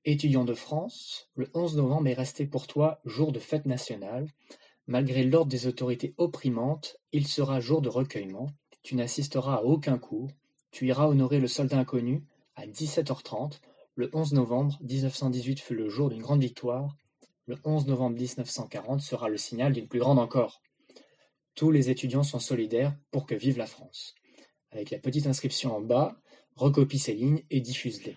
[0.05, 4.27] Étudiant de France, le 11 novembre est resté pour toi jour de fête nationale.
[4.87, 8.49] Malgré l'ordre des autorités opprimantes, il sera jour de recueillement.
[8.83, 10.31] Tu n'assisteras à aucun cours.
[10.71, 12.25] Tu iras honorer le soldat inconnu
[12.57, 13.61] à 17h30.
[13.95, 16.97] Le 11 novembre 1918 fut le jour d'une grande victoire.
[17.47, 20.63] Le 11 novembre 1940 sera le signal d'une plus grande encore.
[21.61, 24.15] Tous les étudiants sont solidaires pour que vive la France.
[24.71, 26.17] Avec la petite inscription en bas,
[26.57, 28.17] recopie ces lignes et diffuse-les.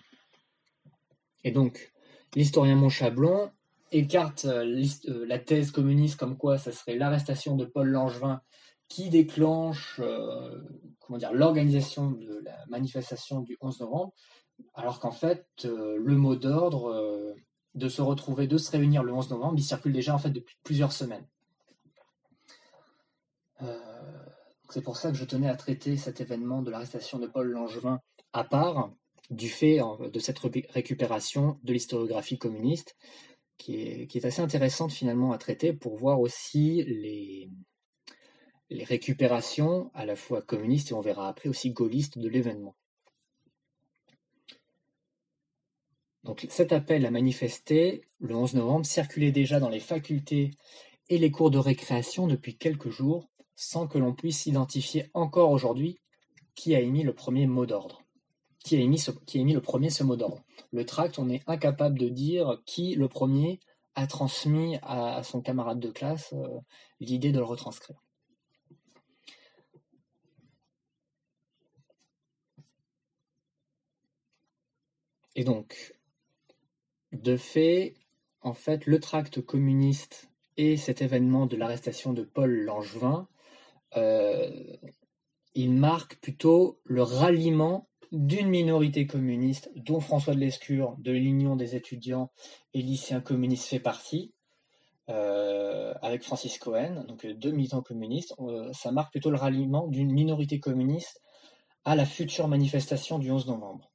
[1.44, 1.92] Et donc,
[2.34, 3.50] l'historien Montchablon
[3.92, 8.40] écarte euh, euh, la thèse communiste comme quoi ça serait l'arrestation de Paul Langevin
[8.88, 10.62] qui déclenche euh,
[11.30, 14.14] l'organisation de la manifestation du 11 novembre,
[14.72, 17.36] alors qu'en fait le mot d'ordre
[17.74, 20.56] de se retrouver, de se réunir le 11 novembre, il circule déjà en fait depuis
[20.62, 21.26] plusieurs semaines.
[24.70, 28.00] C'est pour ça que je tenais à traiter cet événement de l'arrestation de Paul Langevin
[28.32, 28.92] à part,
[29.30, 30.38] du fait de cette
[30.70, 32.96] récupération de l'historiographie communiste,
[33.56, 37.48] qui est, assez intéressante finalement à traiter pour voir aussi les,
[38.70, 42.74] les récupérations à la fois communistes et on verra après aussi gaullistes de l'événement.
[46.24, 50.52] Donc cet appel à manifester le 11 novembre circulait déjà dans les facultés
[51.10, 56.00] et les cours de récréation depuis quelques jours sans que l'on puisse identifier encore aujourd'hui
[56.54, 58.02] qui a émis le premier mot d'ordre.
[58.60, 60.42] Qui a, émis le premier ce mot d'ordre.
[60.72, 63.60] Le tract, on est incapable de dire qui, le premier,
[63.94, 66.48] a transmis à, son camarade de classe euh,
[67.00, 68.00] l'idée de le retranscrire.
[75.36, 75.94] Et donc,
[77.12, 77.94] de fait,
[78.40, 83.28] en fait, le tract communiste et cet événement de l'arrestation de Paul Langevin
[83.96, 91.74] il marque plutôt le ralliement d'une minorité communiste, dont François de Lescure, de l'Union des
[91.74, 92.30] étudiants
[92.72, 94.32] et lycéens communistes, fait partie,
[95.10, 98.34] euh, avec Francis Cohen, donc deux militants communistes.
[98.38, 101.20] Euh, ça marque plutôt le ralliement d'une minorité communiste
[101.84, 103.90] à la future manifestation du 11 novembre.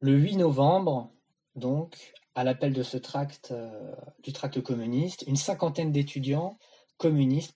[0.00, 1.12] Le 8 novembre,
[1.54, 3.54] donc, à l'appel de ce tract,
[4.22, 6.58] du tract communiste, une cinquantaine d'étudiants
[7.00, 7.54] communiste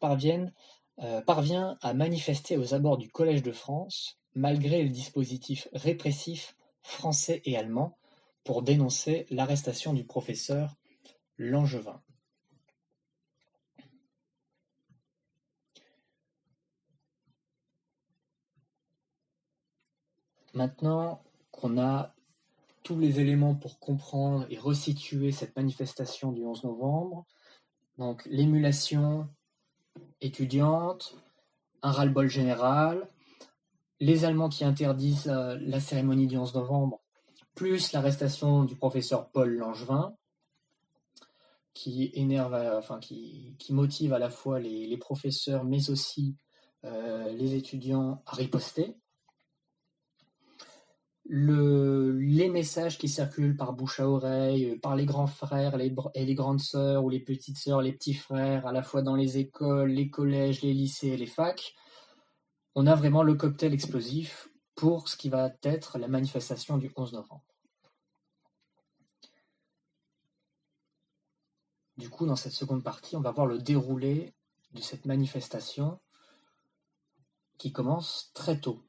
[1.00, 7.42] euh, parvient à manifester aux abords du Collège de France, malgré le dispositif répressif français
[7.44, 7.98] et allemand,
[8.42, 10.76] pour dénoncer l'arrestation du professeur
[11.36, 12.00] Langevin.
[20.54, 22.14] Maintenant qu'on a
[22.82, 27.26] tous les éléments pour comprendre et resituer cette manifestation du 11 novembre,
[27.98, 29.28] donc l'émulation
[30.20, 31.16] étudiante,
[31.82, 33.08] un ras-le-bol général,
[34.00, 37.00] les Allemands qui interdisent euh, la cérémonie du 11 novembre,
[37.54, 40.16] plus l'arrestation du professeur Paul Langevin,
[41.72, 46.36] qui énerve, euh, qui, motive à la fois les, professeurs, mais aussi
[46.84, 48.96] euh, les étudiants à riposter.
[51.26, 56.34] Le, les messages qui circulent par bouche à oreille, par les grands frères et les
[56.34, 59.90] grandes sœurs, ou les petites sœurs, les petits frères, à la fois dans les écoles,
[59.90, 61.74] les collèges, les lycées les facs,
[62.74, 67.12] on a vraiment le cocktail explosif pour ce qui va être la manifestation du 11
[67.12, 67.44] novembre.
[71.96, 74.34] Du coup, dans cette seconde partie, on va voir le déroulé
[74.72, 76.00] de cette manifestation
[77.56, 78.84] qui commence très tôt.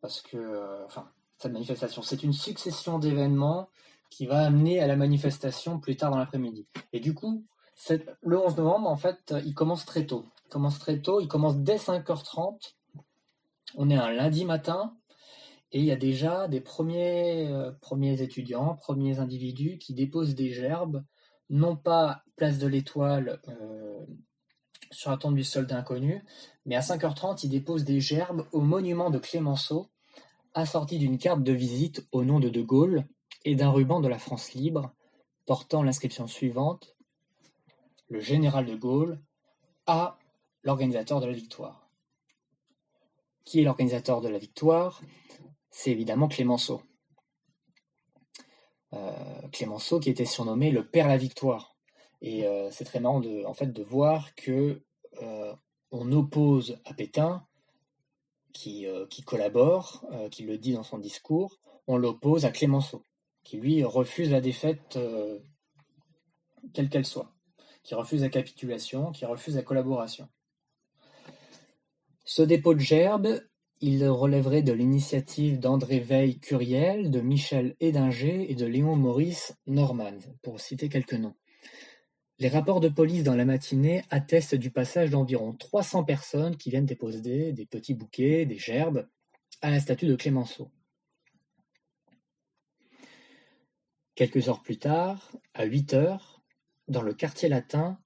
[0.00, 3.68] Parce que, euh, enfin, c'est une succession d'événements
[4.10, 6.66] qui va amener à la manifestation plus tard dans l'après-midi.
[6.92, 7.44] Et du coup,
[8.22, 10.26] le 11 novembre, en fait, il commence très tôt.
[10.46, 12.74] Il commence très tôt, il commence dès 5h30.
[13.76, 14.96] On est un lundi matin,
[15.72, 20.50] et il y a déjà des premiers, euh, premiers étudiants, premiers individus qui déposent des
[20.50, 21.04] gerbes,
[21.50, 24.06] non pas place de l'Étoile euh,
[24.90, 26.24] sur la tombe du soldat inconnu,
[26.64, 29.90] mais à 5h30, ils déposent des gerbes au monument de Clémenceau,
[30.56, 33.06] assorti d'une carte de visite au nom de De Gaulle
[33.44, 34.92] et d'un ruban de la France libre,
[35.44, 36.96] portant l'inscription suivante
[38.08, 39.20] Le général de Gaulle
[39.86, 40.18] à
[40.62, 41.88] l'organisateur de la victoire.
[43.44, 45.02] Qui est l'organisateur de la victoire?
[45.70, 46.82] C'est évidemment Clémenceau.
[48.94, 51.76] Euh, Clémenceau qui était surnommé le père la victoire.
[52.22, 54.82] Et euh, c'est très marrant de, en fait, de voir que
[55.22, 55.54] euh,
[55.90, 57.46] on oppose à Pétain,
[58.56, 63.02] qui, qui collabore, qui le dit dans son discours, on l'oppose à Clémenceau,
[63.44, 64.98] qui lui refuse la défaite
[66.72, 67.32] quelle qu'elle soit,
[67.84, 70.28] qui refuse la capitulation, qui refuse la collaboration.
[72.24, 73.40] Ce dépôt de gerbe,
[73.80, 80.60] il relèverait de l'initiative d'André Veil-Curiel, de Michel Hédinger et de Léon Maurice Norman, pour
[80.60, 81.34] citer quelques noms.
[82.38, 86.86] Les rapports de police dans la matinée attestent du passage d'environ 300 personnes qui viennent
[86.86, 89.08] déposer des petits bouquets, des gerbes,
[89.62, 90.70] à la statue de Clémenceau.
[94.14, 96.42] Quelques heures plus tard, à 8 heures,
[96.88, 97.98] dans le quartier latin,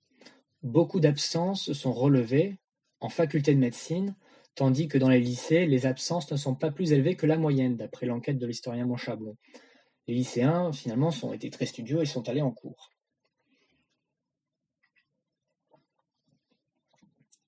[0.62, 2.58] beaucoup d'absences sont relevées
[3.00, 4.14] en faculté de médecine
[4.54, 7.76] tandis que dans les lycées, les absences ne sont pas plus élevées que la moyenne,
[7.76, 9.36] d'après l'enquête de l'historien Monchablon.
[10.06, 12.90] Les lycéens, finalement, ont été très studieux et sont allés en cours.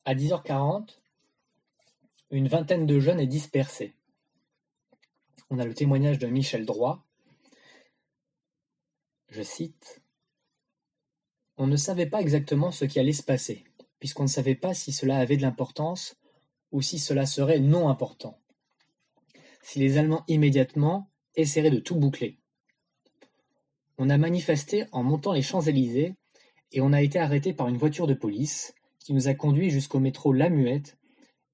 [0.04, 0.98] À 10h40,
[2.32, 3.94] une vingtaine de jeunes est dispersée.
[5.48, 7.04] On a le témoignage de Michel Droit.
[9.28, 10.02] Je cite
[11.56, 13.62] On ne savait pas exactement ce qui allait se passer,
[14.00, 16.16] puisqu'on ne savait pas si cela avait de l'importance
[16.72, 18.40] ou si cela serait non important.
[19.62, 22.40] Si les Allemands immédiatement essaieraient de tout boucler.
[23.98, 26.16] On a manifesté en montant les Champs-Élysées
[26.72, 30.00] et on a été arrêté par une voiture de police qui nous a conduits jusqu'au
[30.00, 30.98] métro La Muette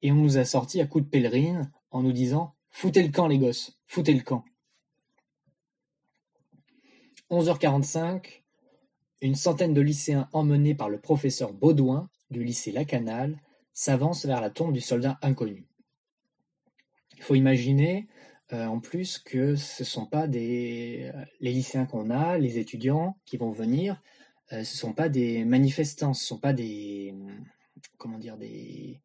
[0.02, 3.26] et on nous a sortis à coups de pèlerine en nous disant Foutez le camp
[3.26, 4.44] les gosses, foutez le camp.
[7.30, 8.42] 11h45,
[9.20, 13.40] une centaine de lycéens emmenés par le professeur Baudouin du lycée Lacanal
[13.72, 15.66] s'avance vers la tombe du soldat inconnu.
[17.16, 18.06] Il faut imaginer
[18.52, 23.18] euh, en plus que ce ne sont pas des les lycéens qu'on a, les étudiants
[23.26, 24.17] qui vont venir, euh,
[24.50, 27.14] ce ne sont pas des manifestants, ce ne sont pas des
[27.98, 29.00] comment dire des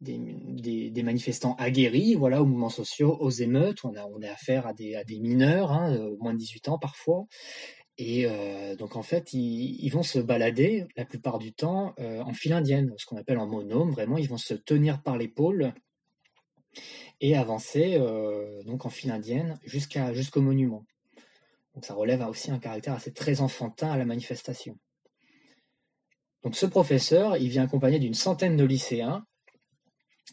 [0.00, 3.84] des, manifestants aguerris, voilà, aux mouvements sociaux, aux émeutes.
[3.84, 6.78] On a, on affaire à des, à des mineurs, hein, euh, moins de 18 ans
[6.78, 7.26] parfois,
[7.98, 12.32] et euh, donc en fait, ils, vont se balader la plupart du temps euh, en
[12.32, 13.90] file indienne, ce qu'on appelle en monome.
[13.90, 15.74] Vraiment, ils vont se tenir par l'épaule
[17.20, 20.84] et avancer euh, donc en file indienne jusqu'à jusqu'au monument.
[21.74, 24.78] Donc ça relève aussi un caractère assez très enfantin à la manifestation.
[26.42, 29.24] Donc ce professeur, il vient accompagné d'une centaine de lycéens,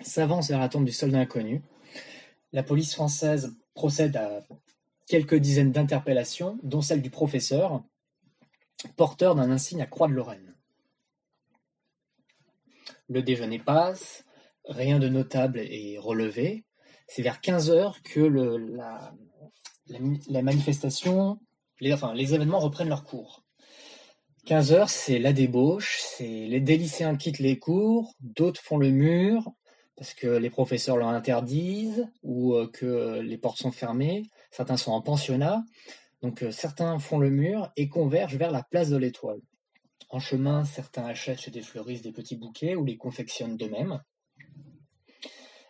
[0.02, 1.64] s'avance vers la tombe du soldat inconnu.
[2.52, 4.44] La police française procède à
[5.08, 7.84] quelques dizaines d'interpellations, dont celle du professeur,
[8.96, 10.56] porteur d'un insigne à Croix de Lorraine.
[13.08, 14.26] Le déjeuner passe,
[14.66, 16.66] rien de notable est relevé.
[17.08, 19.14] C'est vers 15 heures que la,
[20.42, 21.40] manifestation,
[21.92, 23.45] enfin, les événements reprennent leur cours.
[24.46, 29.52] 15 heures, c'est la débauche, c'est les lycéens quittent les cours, d'autres font le mur
[29.96, 34.92] parce que les professeurs leur interdisent ou euh, que les portes sont fermées certains sont
[34.92, 35.64] en pensionnat,
[36.22, 39.42] donc euh, certains font le mur et convergent vers la place de l'Étoile.
[40.10, 44.02] En chemin, certains achètent chez des fleuristes des petits bouquets ou les confectionnent d'eux-mêmes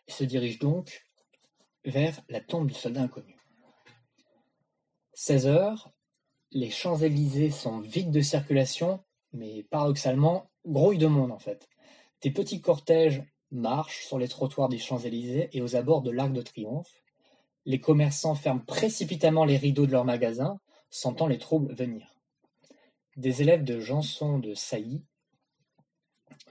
[0.08, 1.04] et se dirigent donc
[1.86, 3.38] vers la tombe du soldat inconnu.
[5.14, 5.95] 16 heures,
[6.56, 9.04] les Champs-Élysées sont vides de circulation,
[9.34, 11.68] mais paradoxalement, grouille de monde en fait.
[12.22, 16.42] Des petits cortèges marchent sur les trottoirs des Champs-Élysées et aux abords de l'Arc de
[16.42, 17.04] Triomphe,
[17.66, 22.16] Les commerçants ferment précipitamment les rideaux de leurs magasins, sentant les troubles venir.
[23.18, 25.04] Des élèves de Janson de Sailly,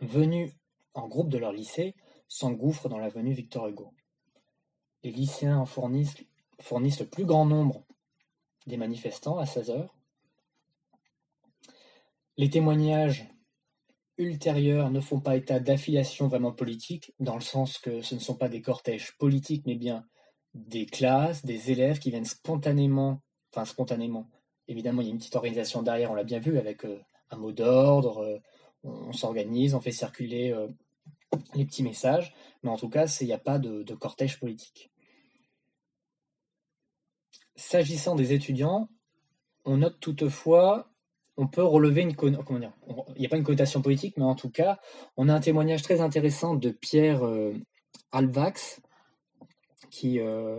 [0.03, 0.53] venus
[0.93, 1.95] en groupe de leur lycée,
[2.29, 3.91] s'engouffrent dans l'avenue Victor Hugo.
[5.03, 6.17] Les lycéens en fournissent,
[6.61, 7.87] fournissent le plus grand nombre
[8.67, 9.95] des manifestants à 16 heures.
[12.37, 13.29] Les témoignages
[14.19, 18.37] ultérieurs ne font pas état d'affiliation vraiment politique, dans le sens que ce ne sont
[18.37, 20.05] pas des cortèges politiques, mais bien
[20.55, 23.21] des classes, des élèves qui viennent spontanément,
[23.53, 24.29] enfin spontanément,
[24.69, 27.01] évidemment il y a une petite organisation derrière, on l'a bien vu, avec euh,
[27.31, 28.39] un mot d'ordre, euh,
[28.85, 30.69] on, s'organise, on fait circuler euh,
[31.55, 34.93] les petits messages, mais en tout cas, il n'y a pas de, de cortège politique.
[37.57, 38.89] S'agissant des étudiants,
[39.65, 40.91] on note toutefois,
[41.37, 42.43] on peut relever une comment
[43.15, 44.81] il n'y a pas une connotation politique, mais en tout cas,
[45.17, 47.23] on a un témoignage très intéressant de Pierre
[48.13, 48.81] Alvax,
[49.95, 50.59] qui, euh,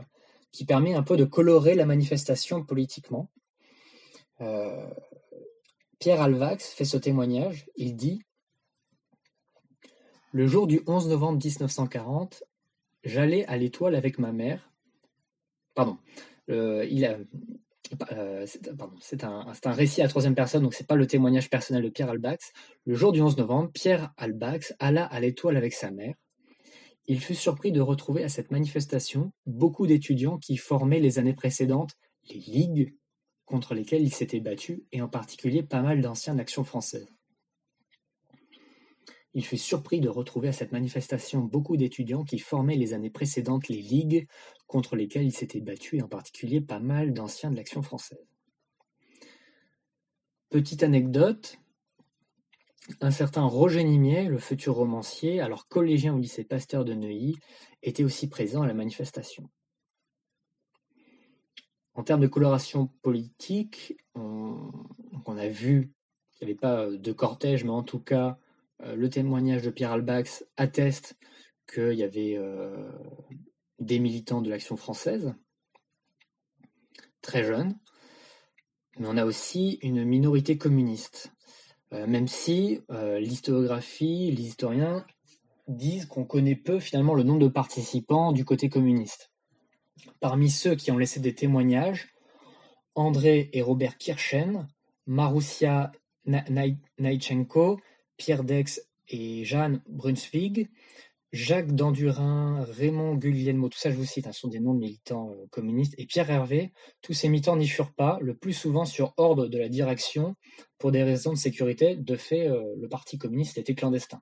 [0.51, 3.29] qui permet un peu de colorer la manifestation politiquement.
[4.41, 4.89] Euh,
[5.99, 8.21] Pierre Alvax fait ce témoignage, il dit
[10.31, 12.43] Le jour du 11 novembre 1940,
[13.03, 14.71] j'allais à l'étoile avec ma mère.
[15.73, 15.97] Pardon,
[16.49, 17.17] a,
[18.11, 18.45] euh,
[18.99, 22.09] c'est un, un, récit à troisième personne, donc c'est pas le témoignage personnel de Pierre
[22.09, 22.51] Albax.
[22.85, 26.15] Le jour du 11 novembre, Pierre Albax alla à l'étoile avec sa mère.
[27.07, 31.91] Il fut surpris de retrouver à cette manifestation beaucoup d'étudiants qui formaient les années précédentes
[32.29, 32.95] les ligues
[33.45, 37.07] contre lesquelles il s'était battu, et en particulier pas mal d'anciens d'Action française.
[39.35, 43.67] Il fut surpris de retrouver à cette manifestation beaucoup d'étudiants qui formaient les années précédentes
[43.67, 44.27] les ligues
[44.65, 48.25] contre lesquelles il s'était battu, et en particulier pas mal d'anciens de l'Action française.
[50.49, 51.59] Petite anecdote,
[53.01, 57.35] un certain Roger Nimier, le futur romancier, alors collégien au lycée Pasteur de Neuilly,
[57.83, 59.49] était aussi présent à la manifestation.
[61.93, 64.71] En termes de coloration politique, on,
[65.27, 65.91] a vu
[66.31, 68.37] qu'il n'y avait pas de cortège, mais en tout cas,
[68.83, 71.15] le témoignage de Pierre Albax atteste
[71.71, 72.91] qu'il y avait euh,
[73.79, 75.33] des militants de l'action française,
[77.21, 77.77] très jeunes,
[78.97, 81.31] mais on a aussi une minorité communiste.
[81.93, 85.05] Euh, même si euh, l'historiographie, les historiens
[85.67, 89.31] disent qu'on connaît peu finalement le nombre de participants du côté communiste.
[90.19, 92.09] Parmi ceux qui ont laissé des témoignages,
[92.95, 94.67] André et Robert Kirchen,
[95.05, 95.91] Marussia
[96.25, 97.79] Naïchenko,
[98.17, 100.69] Pierre Dex et Jeanne Brunswig,
[101.35, 105.31] Jacques Dandurin, Raymond Guglielmo, tout ça je vous cite, hein, sont des noms de militants
[105.31, 109.13] euh, communistes, et Pierre Hervé, tous ces militants n'y furent pas, le plus souvent sur
[109.17, 110.35] ordre de la direction,
[110.77, 111.97] pour des raisons de sécurité.
[111.97, 114.21] De fait, euh, le Parti communiste était clandestin.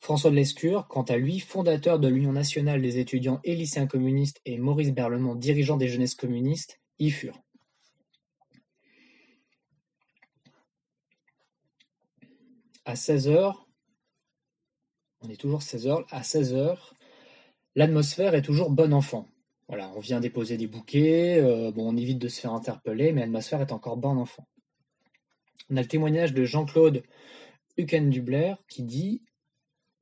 [0.00, 4.40] François de Lescure, quant à lui, fondateur de l'Union nationale des étudiants et lycéens communistes,
[4.46, 7.42] et Maurice Berlemont, dirigeant des jeunesses communistes, y furent.
[12.84, 13.68] À 16 heures,
[15.22, 16.06] on est toujours 16 heures.
[16.10, 16.94] À 16 heures,
[17.74, 19.28] l'atmosphère est toujours bon enfant.
[19.68, 23.60] On vient déposer des bouquets, euh, bon, on évite de se faire interpeller, mais l'atmosphère
[23.60, 24.48] est encore bon enfant.
[25.70, 27.04] On a le témoignage de Jean-Claude
[27.76, 29.22] Hucken-Dubler qui dit,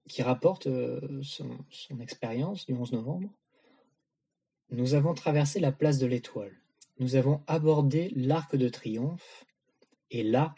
[0.08, 3.30] qui rapporte euh, son, son expérience du 11 novembre.
[4.70, 6.56] Nous avons traversé la place de l'Étoile.
[6.98, 9.44] Nous avons abordé l'Arc de Triomphe.
[10.10, 10.54] Et là,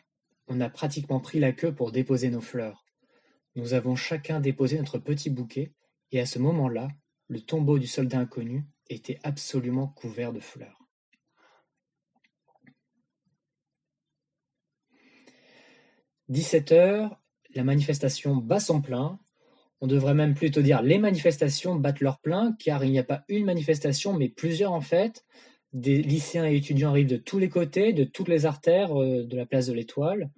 [0.50, 2.84] on a pratiquement pris la queue pour déposer nos fleurs.
[3.54, 5.72] Nous avons chacun déposé notre petit bouquet,
[6.10, 6.88] et à ce moment-là,
[7.28, 10.76] le tombeau du soldat inconnu était absolument couvert de fleurs.
[16.30, 17.20] «17 heures,
[17.54, 19.20] la manifestation bat son plein.
[19.80, 23.24] On devrait même plutôt dire les manifestations battent leur plein, car il n'y a pas
[23.28, 25.24] une manifestation, mais plusieurs en fait.
[25.72, 29.36] Des lycéens et étudiants arrivent de tous les côtés, de toutes les artères euh, de
[29.36, 30.30] la place de l'Étoile.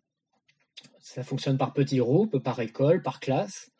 [1.00, 3.70] Ça fonctionne par petits groupes, par école, par classe.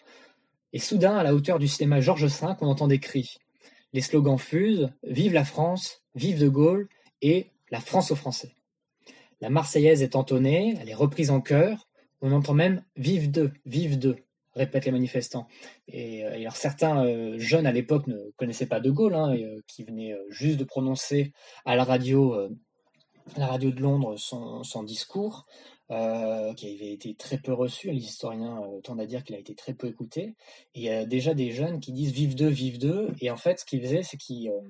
[0.73, 3.39] Et soudain, à la hauteur du cinéma Georges V, on entend des cris.
[3.93, 6.89] Les slogans fusent Vive la France, vive de Gaulle
[7.21, 8.55] et La France aux Français.
[9.41, 11.89] La Marseillaise est entonnée, elle est reprise en chœur.
[12.21, 14.17] On entend même Vive de, vive de,
[14.55, 15.47] répètent les manifestants.
[15.89, 19.61] Et, euh, alors certains euh, jeunes à l'époque ne connaissaient pas de Gaulle, hein, euh,
[19.67, 21.33] qui venaient juste de prononcer
[21.65, 22.49] à la radio,
[23.37, 25.47] de Londres son discours.
[25.91, 27.91] Euh, qui avait été très peu reçu.
[27.91, 30.37] Les historiens euh, tendent à dire qu'il a été très peu écouté.
[30.75, 33.13] Et il y a déjà des jeunes qui disent vive d'eux, vive d'eux.
[33.21, 34.61] Et en fait, ce qu'ils faisaient, c'est qu'ils euh,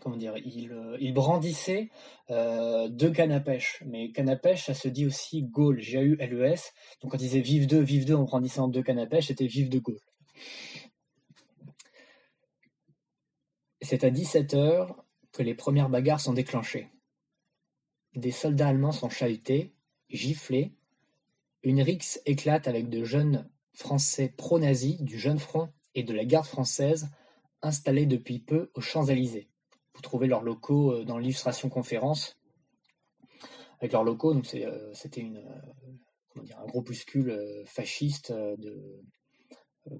[0.00, 1.90] comment dire, il, brandissait
[2.28, 3.82] deux cannes à pêche.
[3.86, 6.72] Mais canne à pêche, ça se dit aussi Gaulle, G-A-U-L-E-S.
[7.00, 9.46] Donc quand ils disaient vive d'eux, vive d'eux en brandissant deux cannes à pêche, c'était
[9.46, 10.00] vive de Gaulle.
[13.80, 16.88] C'est à 17 heures que les premières bagarres sont déclenchées.
[18.14, 19.74] Des soldats allemands sont chahutés,
[20.10, 20.72] giflés,
[21.62, 26.46] une rixe éclate avec de jeunes Français pro-nazis du Jeune Front et de la Garde
[26.46, 27.08] française
[27.62, 29.48] installés depuis peu aux Champs-Élysées.
[29.94, 32.38] Vous trouvez leurs locaux euh, dans l'illustration conférence.
[33.80, 35.42] Avec leurs locaux, euh, c'était une
[36.28, 38.32] comment dire, un groupuscule fasciste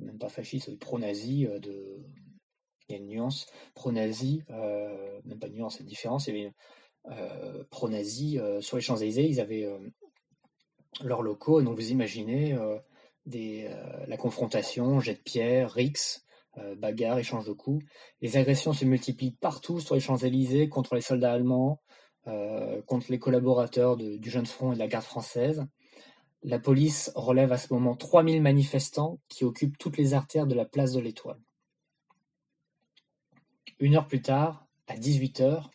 [0.01, 1.49] même pas fasciste, pro-nazi
[2.89, 4.45] il y a une nuance pro-nazi,
[5.25, 6.55] même pas une nuance, c'est une différence, il y avait
[7.11, 9.69] euh, pro-nazi sur les Champs-Élysées, ils avaient
[11.03, 12.57] leurs locaux, donc vous imaginez
[13.27, 16.25] la confrontation, jet de pierre, rix,
[16.77, 17.85] bagarre, échange de coups.
[18.21, 21.81] Les agressions se multiplient partout sur les Champs-Élysées contre les soldats allemands,
[22.87, 25.67] contre les collaborateurs du Jeune Front et de la garde française.
[26.45, 30.65] La police relève à ce moment 3000 manifestants qui occupent toutes les artères de la
[30.65, 31.41] place de l'Étoile.
[33.79, 35.71] Une heure plus tard, à 18 heures,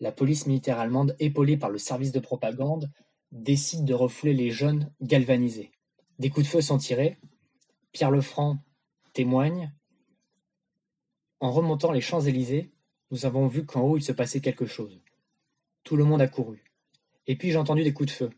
[0.00, 2.90] la police militaire allemande, épaulée par le service de propagande,
[3.32, 5.70] décide de refouler les jeunes galvanisés.
[6.18, 7.18] Des coups de feu sont tirés.
[7.92, 8.58] Pierre Lefranc
[9.12, 9.72] témoigne.
[11.38, 12.72] En remontant les Champs-Élysées,
[13.10, 15.00] nous avons vu qu'en haut il se passait quelque chose.
[15.84, 16.64] Tout le monde a couru.
[17.26, 18.30] Et puis j'ai entendu des coups de feu.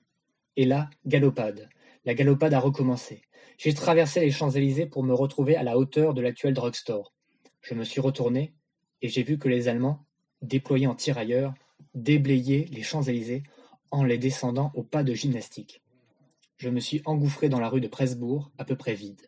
[0.56, 1.68] Et là, galopade.
[2.04, 3.22] La galopade a recommencé.
[3.56, 7.12] J'ai traversé les Champs-Élysées pour me retrouver à la hauteur de l'actuel drugstore.
[7.60, 8.54] Je me suis retourné
[9.00, 10.04] et j'ai vu que les Allemands,
[10.42, 11.54] déployés en tirailleurs,
[11.94, 13.42] déblayaient les Champs-Élysées
[13.90, 15.82] en les descendant au pas de gymnastique.
[16.56, 19.26] Je me suis engouffré dans la rue de Presbourg, à peu près vide.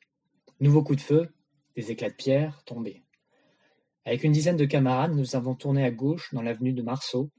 [0.60, 1.34] Nouveau coup de feu,
[1.76, 3.02] des éclats de pierre tombés.
[4.04, 7.30] Avec une dizaine de camarades, nous avons tourné à gauche dans l'avenue de Marceau.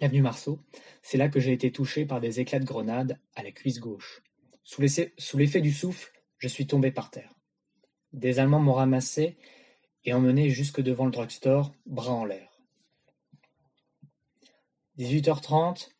[0.00, 0.60] L'avenue Marceau,
[1.02, 4.22] c'est là que j'ai été touché par des éclats de grenade à la cuisse gauche.
[4.62, 7.34] Sous l'effet du souffle, je suis tombé par terre.
[8.12, 9.38] Des Allemands m'ont ramassé
[10.04, 12.47] et emmené jusque devant le drugstore, bras en l'air.
[14.98, 15.90] 18h30,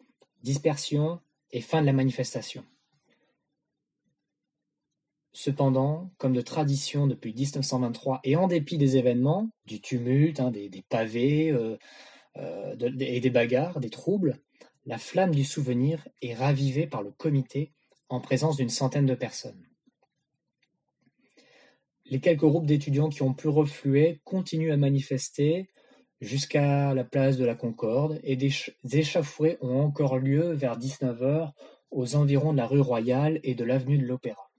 [0.42, 1.20] dispersion
[1.52, 2.64] et fin de la manifestation.
[5.32, 10.84] Cependant, comme de tradition depuis 1923 et en dépit des événements, du tumulte, hein, des,
[10.88, 11.76] pavés euh,
[12.38, 14.40] euh, et des bagarres, des troubles,
[14.84, 17.72] la flamme du souvenir est ravivée par le comité
[18.08, 19.68] en présence d'une centaine de personnes.
[22.06, 25.68] Les quelques groupes d'étudiants qui ont pu refluer continuent à manifester
[26.20, 28.52] jusqu'à la place de la Concorde et des
[28.92, 31.52] échauffourées ont encore lieu vers 19h
[31.90, 34.50] aux environs de la rue Royale et de l'avenue de l'Opéra.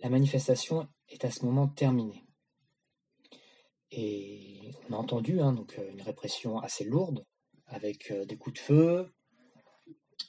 [0.00, 2.24] La manifestation est à ce moment terminée.
[3.90, 7.24] Et on a entendu hein, donc, une répression assez lourde,
[7.66, 9.12] avec euh, des coups de feu,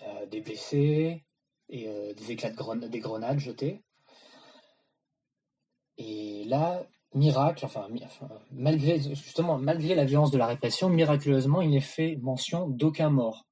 [0.02, 1.24] euh, des blessés,
[1.70, 3.84] et euh, des éclats de des grenades jetées.
[5.98, 7.88] Et là, miracle, enfin,
[8.52, 13.46] malgré justement malgré la violence de la répression, miraculeusement, il n'est fait mention d'aucun mort.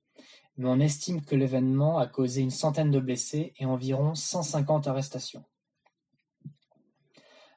[0.58, 5.44] Mais on estime que l'événement a causé une centaine de blessés et environ 150 arrestations.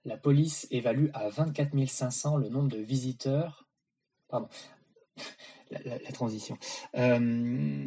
[0.05, 3.69] La police évalue à 24 500 le nombre de visiteurs.
[4.29, 4.49] Pardon,
[5.71, 6.57] la, transition.
[6.97, 7.87] Euh,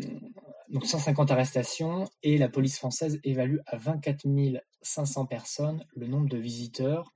[0.70, 4.26] donc 150 arrestations et la police française évalue à 24
[4.82, 7.14] 500 personnes le nombre de visiteurs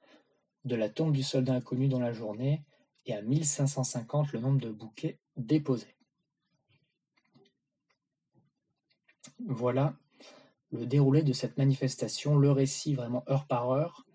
[0.67, 2.63] de la tombe du soldat inconnu dans la journée
[3.05, 5.95] et à 1550 le nombre de bouquets déposés.
[9.45, 9.95] Voilà
[10.71, 14.05] le déroulé de cette manifestation, le récit vraiment heure par heure,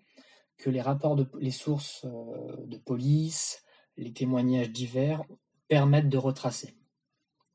[0.57, 3.63] que les rapports de les sources euh, de police,
[3.97, 5.23] les témoignages divers
[5.67, 6.75] permettent de retracer.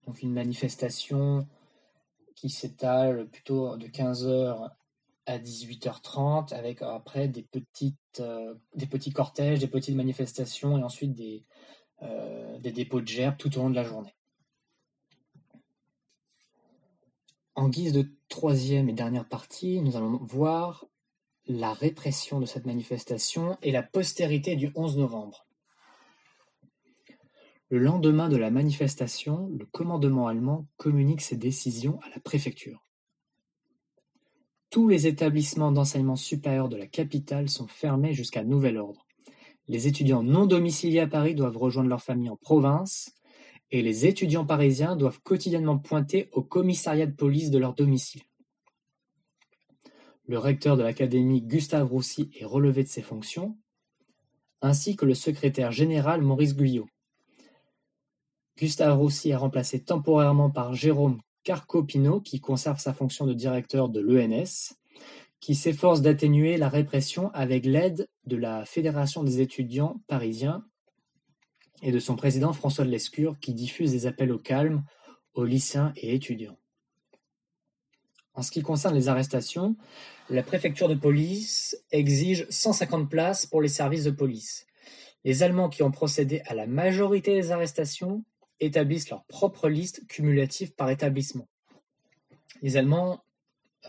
[0.07, 1.47] Donc une manifestation
[2.35, 4.71] qui s'étale plutôt de 15h
[5.29, 11.13] à 18h30 avec après des petites euh, des petits cortèges, des petites manifestations et ensuite
[11.13, 11.45] des,
[12.03, 14.15] euh, des dépôts de gerbes tout au long de la journée.
[17.55, 20.87] En guise de troisième et dernière partie, nous allons voir
[21.47, 25.47] la répression de cette manifestation et la postérité du 11 novembre.
[27.69, 32.88] Le lendemain de la manifestation, le commandement allemand communique ses décisions à la préfecture.
[34.71, 39.07] Tous les établissements d'enseignement supérieur de la capitale sont fermés jusqu'à nouvel ordre.
[39.67, 43.15] Les étudiants non domiciliés à Paris doivent rejoindre leur famille en province
[43.71, 48.23] et les étudiants parisiens doivent quotidiennement pointer au commissariat de police de leur domicile.
[50.27, 53.57] Le recteur de l'académie Gustave Roussy est relevé de ses fonctions,
[54.61, 56.89] ainsi que le secrétaire général Maurice Guyot.
[58.59, 64.01] Gustave Roussy est remplacé temporairement par Jérôme Carcopino, qui conserve sa fonction de directeur de
[64.01, 64.75] l'ENS,
[65.41, 70.63] qui s'efforce d'atténuer la répression avec l'aide de la Fédération des étudiants parisiens
[71.81, 74.85] et de son président François de Lescure qui diffuse des appels au calme
[75.33, 76.59] aux lycéens et étudiants.
[78.35, 79.75] En ce qui concerne les arrestations,
[80.29, 84.67] la préfecture de police exige 150 places pour les services de police.
[85.25, 88.23] Les Allemands qui ont procédé à la majorité des arrestations
[88.61, 91.49] établissent leur propre liste cumulative par établissement.
[92.63, 93.23] Les Allemands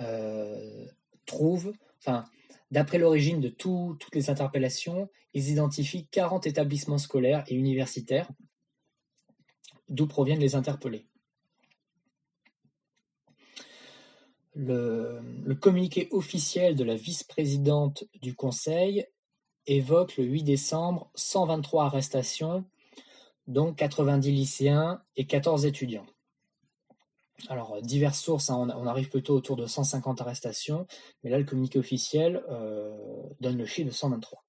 [0.02, 0.86] euh,
[1.26, 2.26] trouvent, enfin,
[2.72, 8.30] d'après l'origine de toutes les interpellations, ils identifient 40 établissements scolaires et universitaires
[9.90, 11.08] d'où proviennent les interpellés.
[14.54, 19.06] Le, le, communiqué officiel de la vice-présidente du Conseil
[19.68, 22.66] évoque le 8 décembre 123 arrestations,
[23.50, 26.06] dont 90 lycéens et 14 étudiants.
[27.48, 30.86] Alors, diverses sources, hein, on, arrive plutôt autour de 150 arrestations,
[31.24, 32.96] mais là, le communiqué officiel euh,
[33.42, 34.46] donne le chiffre de 123.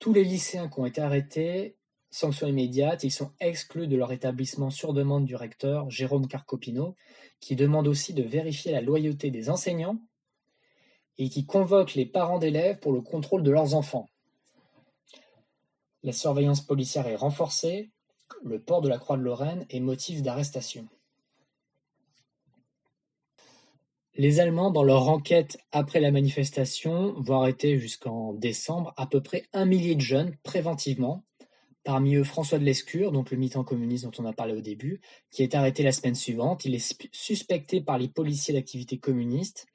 [0.00, 1.76] Tous les lycéens qui ont été arrêtés,
[2.10, 6.94] sanction immédiate, ils sont exclus de leur établissement sur demande du recteur, Jérôme Carcopino,
[7.40, 9.98] qui demande aussi de vérifier la loyauté des enseignants
[11.16, 14.08] et qui convoque les parents d'élèves pour le contrôle de leurs enfants.
[16.02, 17.90] La surveillance policière est renforcée,
[18.44, 20.88] le port de la Croix de Lorraine est motif d'arrestation.
[24.14, 29.44] Les Allemands, dans leur enquête après la manifestation, vont arrêter jusqu'en décembre à peu près
[29.52, 31.24] un millier de jeunes préventivement,
[31.84, 35.00] parmi eux François de Lescure, donc le militant communiste dont on a parlé au début,
[35.30, 36.64] qui est arrêté la semaine suivante.
[36.64, 39.66] Il est suspecté par les policiers d'activité communiste.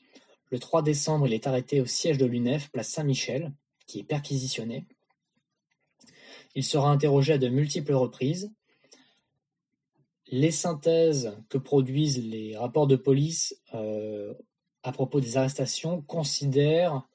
[0.52, 3.54] Le 3 décembre, il est arrêté au siège de l'UNEF, place Saint-Michel,
[3.88, 4.86] qui est perquisitionné.
[6.56, 8.52] Il sera interrogé à de multiples reprises.
[10.28, 14.34] Les synthèses que produisent les rapports de police euh,
[14.84, 17.08] à propos des arrestations considèrent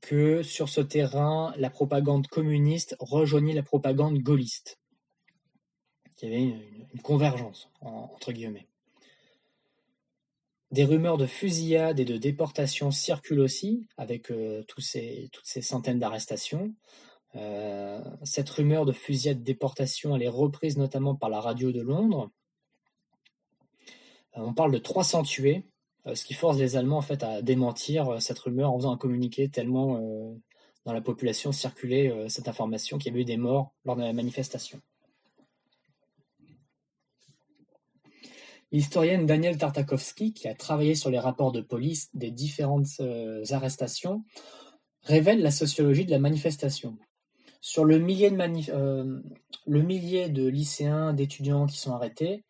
[0.00, 4.78] que sur ce terrain, la propagande communiste rejoignit la propagande gaulliste.
[6.22, 8.66] Il y avait une, convergence, entre guillemets.
[10.70, 15.30] Des rumeurs de fusillades et de déportations circulent aussi, avec euh, toutes ces
[15.62, 16.74] centaines d'arrestations.
[17.36, 22.30] Euh, cette rumeur de fusillade déportation, elle est reprise notamment par la radio de Londres.
[24.36, 25.64] Euh, on parle de 300 tués,
[26.06, 28.96] euh, ce qui force les Allemands en fait à démentir cette rumeur en faisant un
[28.96, 30.00] communiqué tellement
[30.86, 34.12] dans la population circulait cette information qu'il y avait eu des morts lors de la
[34.12, 34.80] manifestation.
[38.72, 43.00] L'historienne Danielle Tartakovsky, qui a travaillé sur les rapports de police des différentes
[43.50, 44.24] arrestations,
[45.02, 46.96] révèle la sociologie de la manifestation.
[47.60, 49.20] Sur le millier de, euh,
[49.66, 52.44] le millier de lycéens, d'étudiants qui sont arrêtés,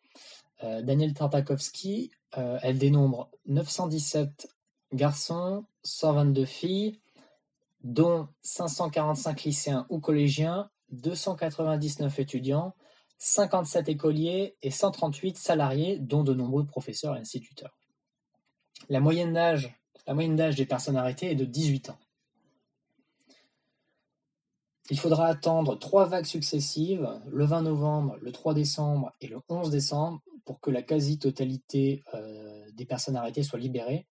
[0.63, 4.47] euh, Daniel Tartakovsky, euh, elle dénombre 917
[4.93, 6.99] garçons, 122 filles,
[7.83, 12.73] dont 545 lycéens ou collégiens, 299 étudiants,
[13.17, 17.77] 57 écoliers et 138 salariés, dont de nombreux professeurs et instituteurs.
[18.89, 19.75] La moyenne d'âge
[20.07, 21.99] des personnes arrêtées est de 18 ans.
[24.89, 29.69] Il faudra attendre trois vagues successives, le 20 novembre, le 3 décembre et le 11
[29.69, 34.07] décembre, pour que la quasi-totalité euh, des personnes arrêtées soient libérées.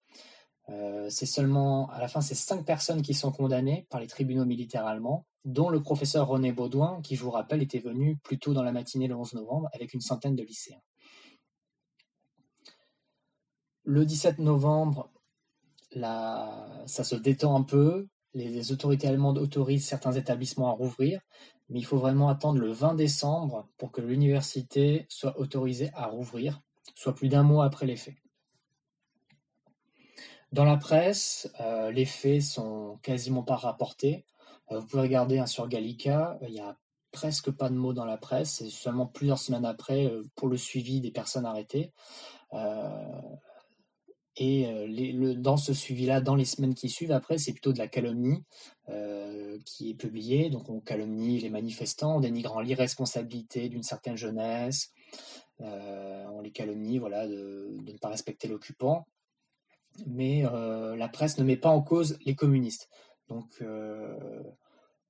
[0.68, 4.44] Euh, c'est seulement, à la fin, c'est cinq personnes qui sont condamnées par les tribunaux
[4.44, 8.54] militaires allemands, dont le professeur René Baudouin, qui, je vous rappelle, était venu plus tôt
[8.54, 10.80] dans la matinée le 11 novembre avec une centaine de lycéens.
[13.82, 15.10] Le 17 novembre,
[15.92, 21.20] ça se détend un peu, les autorités allemandes autorisent certains établissements à rouvrir,
[21.68, 26.60] mais il faut vraiment attendre le 20 décembre pour que l'université soit autorisée à rouvrir,
[26.94, 28.16] soit plus d'un mois après les faits.
[30.52, 34.24] Dans la presse, euh, les faits sont quasiment pas rapportés.
[34.72, 36.76] Euh, vous pouvez regarder hein, sur Gallica, il n'y a
[37.12, 40.56] presque pas de mots dans la presse, c'est seulement plusieurs semaines après euh, pour le
[40.56, 41.92] suivi des personnes arrêtées.
[44.36, 47.88] Et le, dans ce suivi-là, dans les semaines qui suivent, après, c'est plutôt de la
[47.88, 48.42] calomnie
[49.66, 50.50] qui est publiée.
[50.50, 54.92] Donc on calomnie les manifestants en dénigrant l'irresponsabilité d'une certaine jeunesse.
[55.58, 59.06] on les calomnie voilà, de, ne pas respecter l'occupant.
[60.06, 62.88] Mais la presse ne met pas en cause les communistes.
[63.28, 63.62] Donc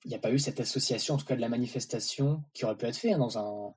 [0.05, 2.77] il n'y a pas eu cette association, en tout cas de la manifestation, qui aurait
[2.77, 3.75] pu être faite hein, dans un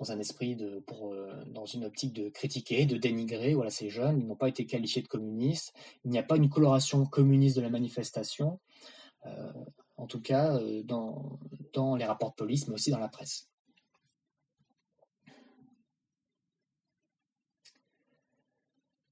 [0.00, 3.52] dans un esprit de, pour, euh, dans une optique de critiquer, de dénigrer.
[3.52, 5.74] Voilà, ces jeunes, ils n'ont pas été qualifiés de communistes.
[6.04, 8.58] Il n'y a pas une coloration communiste de la manifestation,
[9.26, 9.52] euh,
[9.98, 11.38] en tout cas euh, dans,
[11.74, 13.50] dans les rapports de police, mais aussi dans la presse.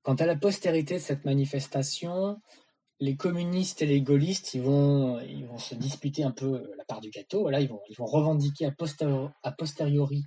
[0.02, 2.40] Quant à la postérité de cette manifestation,
[2.98, 7.02] les communistes et les gaullistes, ils vont, ils vont se disputer un peu la part
[7.02, 7.50] du gâteau.
[7.50, 10.24] Ils vont, ils vont revendiquer a posteriori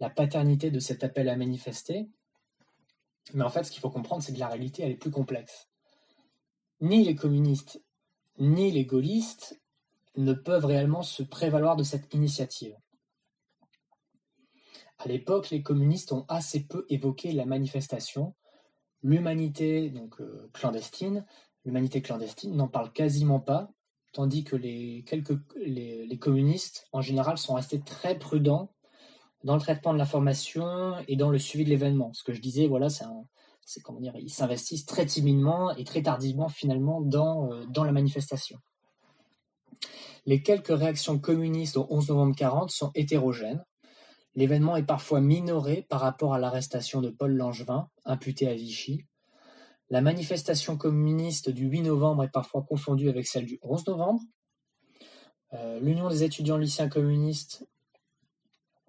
[0.00, 2.08] la paternité de cet appel à manifester.
[3.34, 5.68] Mais en fait, ce qu'il faut comprendre, c'est que la réalité, elle est plus complexe.
[6.80, 7.82] Ni les communistes,
[8.38, 9.60] ni les gaullistes
[10.16, 12.76] ne peuvent réellement se prévaloir de cette initiative.
[14.98, 18.34] À l'époque, les communistes ont assez peu évoqué la manifestation.
[19.02, 21.26] L'humanité euh, clandestine,
[21.64, 23.70] l'humanité clandestine n'en parle quasiment pas,
[24.12, 25.04] tandis que les,
[26.18, 28.72] communistes, en général, sont restés très prudents
[29.46, 32.12] dans le traitement de l'information et dans le suivi de l'événement.
[32.12, 36.48] Ce que je disais, voilà, c'est comment dire, ils s'investissent très timidement et très tardivement
[36.48, 38.58] finalement dans, euh, dans la manifestation.
[40.26, 43.64] Les quelques réactions communistes au 11 novembre 40 sont hétérogènes.
[44.34, 49.04] L'événement est parfois minoré par rapport à l'arrestation de Paul Langevin, imputé à Vichy.
[49.90, 54.20] La manifestation communiste du 8 novembre est parfois confondue avec celle du 11 novembre.
[55.52, 57.64] Euh, L'Union des étudiants lycéens communistes,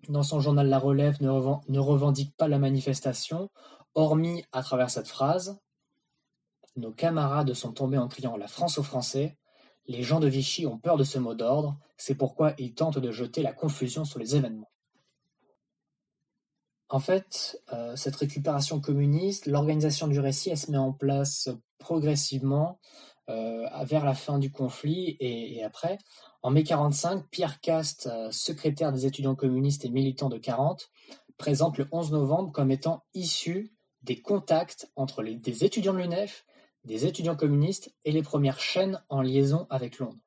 [0.09, 3.49] dans son journal La Relève, ne, revend, ne revendique pas la manifestation,
[3.95, 5.59] hormis à travers cette phrase
[6.75, 9.37] Nos camarades sont tombés en criant La France aux Français.
[9.87, 13.11] Les gens de Vichy ont peur de ce mot d'ordre, c'est pourquoi ils tentent de
[13.11, 14.71] jeter la confusion sur les événements.
[16.89, 22.79] En fait, euh, cette récupération communiste, l'organisation du récit, elle se met en place progressivement
[23.29, 25.97] euh, vers la fin du conflit et, après.
[26.43, 30.89] En mai 45, Pierre Cast, euh, secrétaire des étudiants communistes et militant de 40,
[31.37, 33.73] présente le 11 novembre comme étant issu
[34.03, 36.45] des contacts entre des étudiants de l'UNEF,
[36.83, 40.17] des étudiants communistes et les premières chaînes en liaison avec Londres.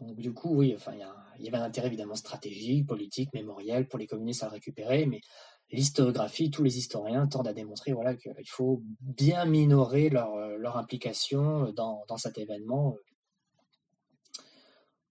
[0.00, 0.76] Donc du coup, oui,
[1.38, 5.06] il y, avait un intérêt évidemment stratégique, politique, mémoriel pour les communistes à le récupérer,
[5.06, 5.20] mais
[5.70, 11.70] l'historiographie, tous les historiens tendent à démontrer voilà, qu'il faut bien minorer leur, leur implication
[11.72, 12.96] dans, dans, cet événement.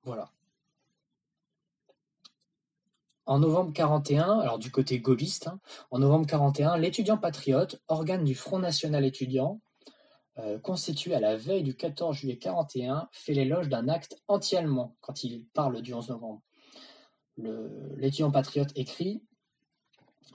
[0.03, 0.29] Voilà.
[3.25, 5.59] En novembre 41, alors du côté gaulliste, hein,
[5.91, 9.61] en novembre 41, l'étudiant patriote, organe du Front National étudiant,
[10.39, 15.23] euh, constitué à la veille du 14 juillet 41, fait l'éloge d'un acte anti-allemand quand
[15.23, 16.41] il parle du 11 novembre.
[17.37, 19.23] L'étudiant patriote écrit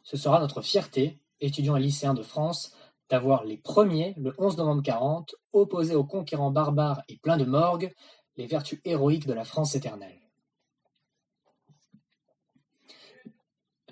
[0.03, 2.73] Ce sera notre fierté, étudiants et lycéens de France,
[3.11, 7.95] d'avoir les premiers, le 11 novembre 40, opposés aux conquérants barbares et pleins de morgue,
[8.39, 10.19] les vertus héroïques de la France éternelle.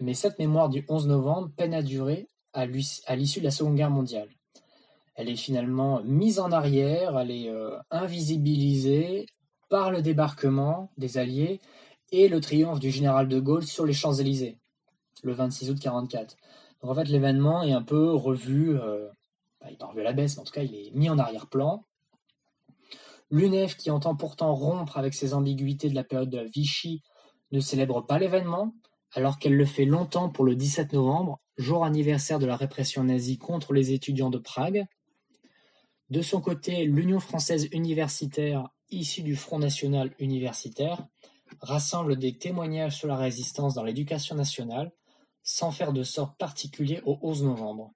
[0.01, 3.91] Mais cette mémoire du 11 novembre peine à durer à l'issue de la Seconde Guerre
[3.91, 4.31] mondiale
[5.17, 9.27] elle est finalement mise en arrière, elle est euh, invisibilisée
[9.69, 11.61] par le débarquement des Alliés
[12.13, 14.59] et le triomphe du général de Gaulle sur les Champs-Élysées,
[15.25, 16.37] le 26 août 1944.
[16.83, 19.09] Donc en fait, l'événement est un peu revu, euh,
[19.61, 21.19] bah, il pas revu à la baisse, mais en tout cas, il est mis en
[21.19, 21.85] arrière-plan.
[23.31, 27.03] L'UNEF, qui entend pourtant rompre avec ses ambiguïtés de la période de Vichy,
[27.53, 28.75] ne célèbre pas l'événement,
[29.13, 33.39] alors qu'elle le fait longtemps pour le 17 novembre, jour anniversaire de la répression nazie
[33.39, 34.87] contre les étudiants de Prague,
[36.09, 41.05] de son côté, l'Union française universitaire, issue du Front national universitaire,
[41.61, 44.93] rassemble des témoignages sur la résistance dans l'éducation nationale,
[45.43, 47.93] sans faire de sort particulier au 11 novembre.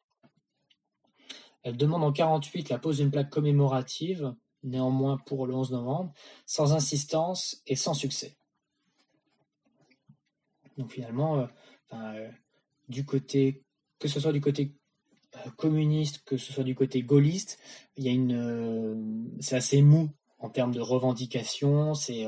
[1.62, 6.12] Elle demande en 48 la pose d'une plaque commémorative, néanmoins pour le 11 novembre,
[6.46, 8.36] sans insistance et sans succès.
[10.76, 11.46] Donc finalement, euh,
[11.92, 12.30] euh,
[13.98, 14.74] que ce soit du côté
[15.36, 17.58] euh, communiste, que ce soit du côté gaulliste,
[17.96, 22.24] il y a une, c'est assez mou en termes de revendications, c'est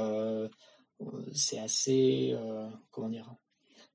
[1.33, 2.37] c'est assez,
[2.91, 3.35] comment dire,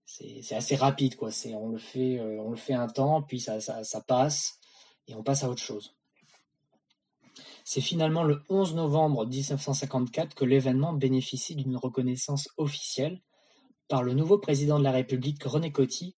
[0.05, 1.31] c'est assez rapide quoi.
[1.31, 4.59] C'est on le fait, on le fait un temps, puis ça, ça passe
[5.07, 5.96] et on passe à autre chose.
[7.69, 13.21] C'est finalement le 11 novembre 1954 que l'événement bénéficie d'une reconnaissance officielle
[13.89, 16.15] par le nouveau président de la République René Coty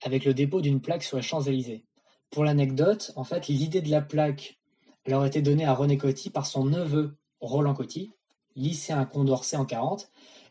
[0.00, 1.84] avec le dépôt d'une plaque sur les Champs-Élysées.
[2.30, 4.60] Pour l'anecdote, en fait, l'idée de la plaque
[5.04, 8.12] leur a été donnée à René Coty par son neveu Roland Coty,
[8.54, 10.08] lycéen à Condorcet en 40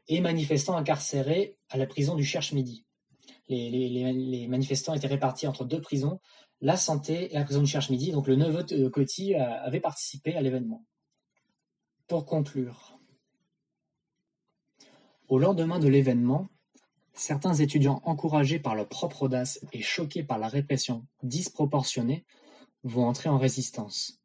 [0.10, 2.84] et manifestant incarcéré à la prison du Cherche-Midi.
[3.48, 6.20] Les, manifestants étaient répartis entre deux prisons,
[6.62, 10.42] la Santé et la prison du Cherche-Midi, donc le neveu de Coty avait participé à
[10.42, 10.86] l'événement.
[12.08, 13.00] Pour conclure,
[15.28, 16.50] au lendemain de l'événement,
[17.14, 22.26] Certains étudiants encouragés par leur propre audace et choqués par la répression disproportionnée
[22.84, 24.22] vont entrer en résistance.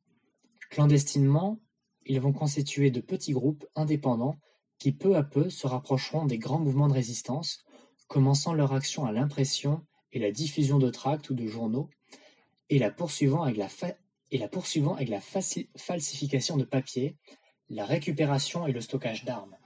[0.70, 1.58] Clandestinement,
[2.06, 4.36] ils vont constituer de petits groupes indépendants
[4.78, 7.64] qui peu à peu se rapprocheront des grands mouvements de résistance,
[8.08, 11.90] commençant leur action à l'impression et la diffusion de tracts ou de journaux,
[12.70, 13.58] et la poursuivant avec
[15.08, 15.20] la,
[15.76, 17.16] falsification de papier,
[17.68, 19.56] la récupération et le stockage d'armes.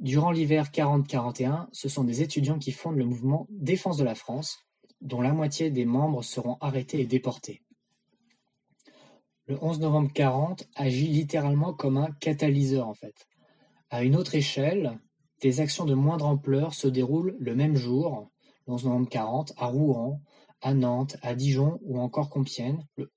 [0.00, 4.60] Durant l'hiver 40-41, ce sont des étudiants qui fondent le mouvement Défense de la France,
[5.00, 7.62] dont la moitié des membres seront arrêtés et déportés.
[9.46, 13.26] Le 11 novembre 40 agit littéralement comme un catalyseur en fait.
[13.90, 15.00] À une autre échelle,
[15.40, 18.30] des actions de moindre ampleur se déroulent le même jour,
[18.66, 20.20] le 11 novembre 40, à Rouen,
[20.60, 23.10] à Nantes, à Dijon ou encore Compiègne, le,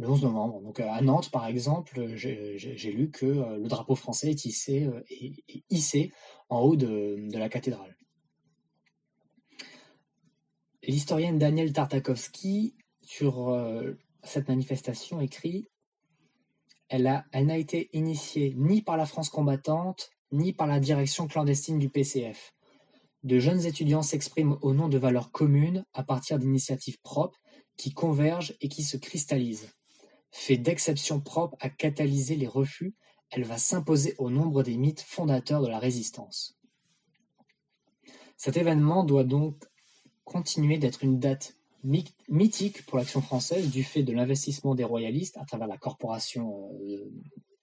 [0.00, 0.60] 11 novembre.
[0.62, 6.08] Donc à Nantes, par exemple, j'ai lu que euh, le drapeau français est hissé, euh,
[6.48, 7.96] en haut de, la cathédrale.
[10.82, 15.68] L'historienne Danielle Tartakovsky, sur euh, cette manifestation, écrit
[16.88, 21.90] Elle n'a été initiée ni par la France combattante, ni par la direction clandestine du
[21.90, 22.54] PCF.
[23.24, 27.40] De jeunes étudiants s'expriment au nom de valeurs communes à partir d'initiatives propres
[27.76, 29.70] qui convergent et qui se cristallisent.
[30.30, 32.94] Fait d'exceptions propres à catalyser les refus,
[33.30, 36.56] elle va s'imposer au nombre des mythes fondateurs de la résistance.
[38.36, 39.64] Cet événement doit donc
[40.24, 41.56] continuer d'être une date
[42.28, 47.10] mythique pour l'action française du fait de l'investissement des royalistes à travers la corporation euh,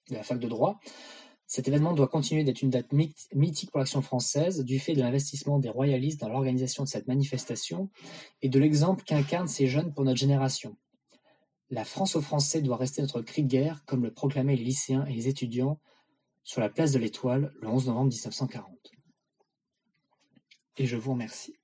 [0.10, 0.80] de la fac de droit,
[1.48, 5.60] cet événement doit continuer d'être une date mythique pour l'action française du fait de l'investissement
[5.60, 7.90] des royalistes dans l'organisation de cette manifestation
[8.42, 10.76] et de l'exemple qu'incarnent ces jeunes pour notre génération.
[11.70, 15.06] La France aux Français doit rester notre cri de guerre, comme le proclamaient les lycéens
[15.06, 15.80] et les étudiants
[16.44, 18.92] sur la place de l'Étoile le 11 novembre 1940.
[20.78, 21.56] Et je vous remercie.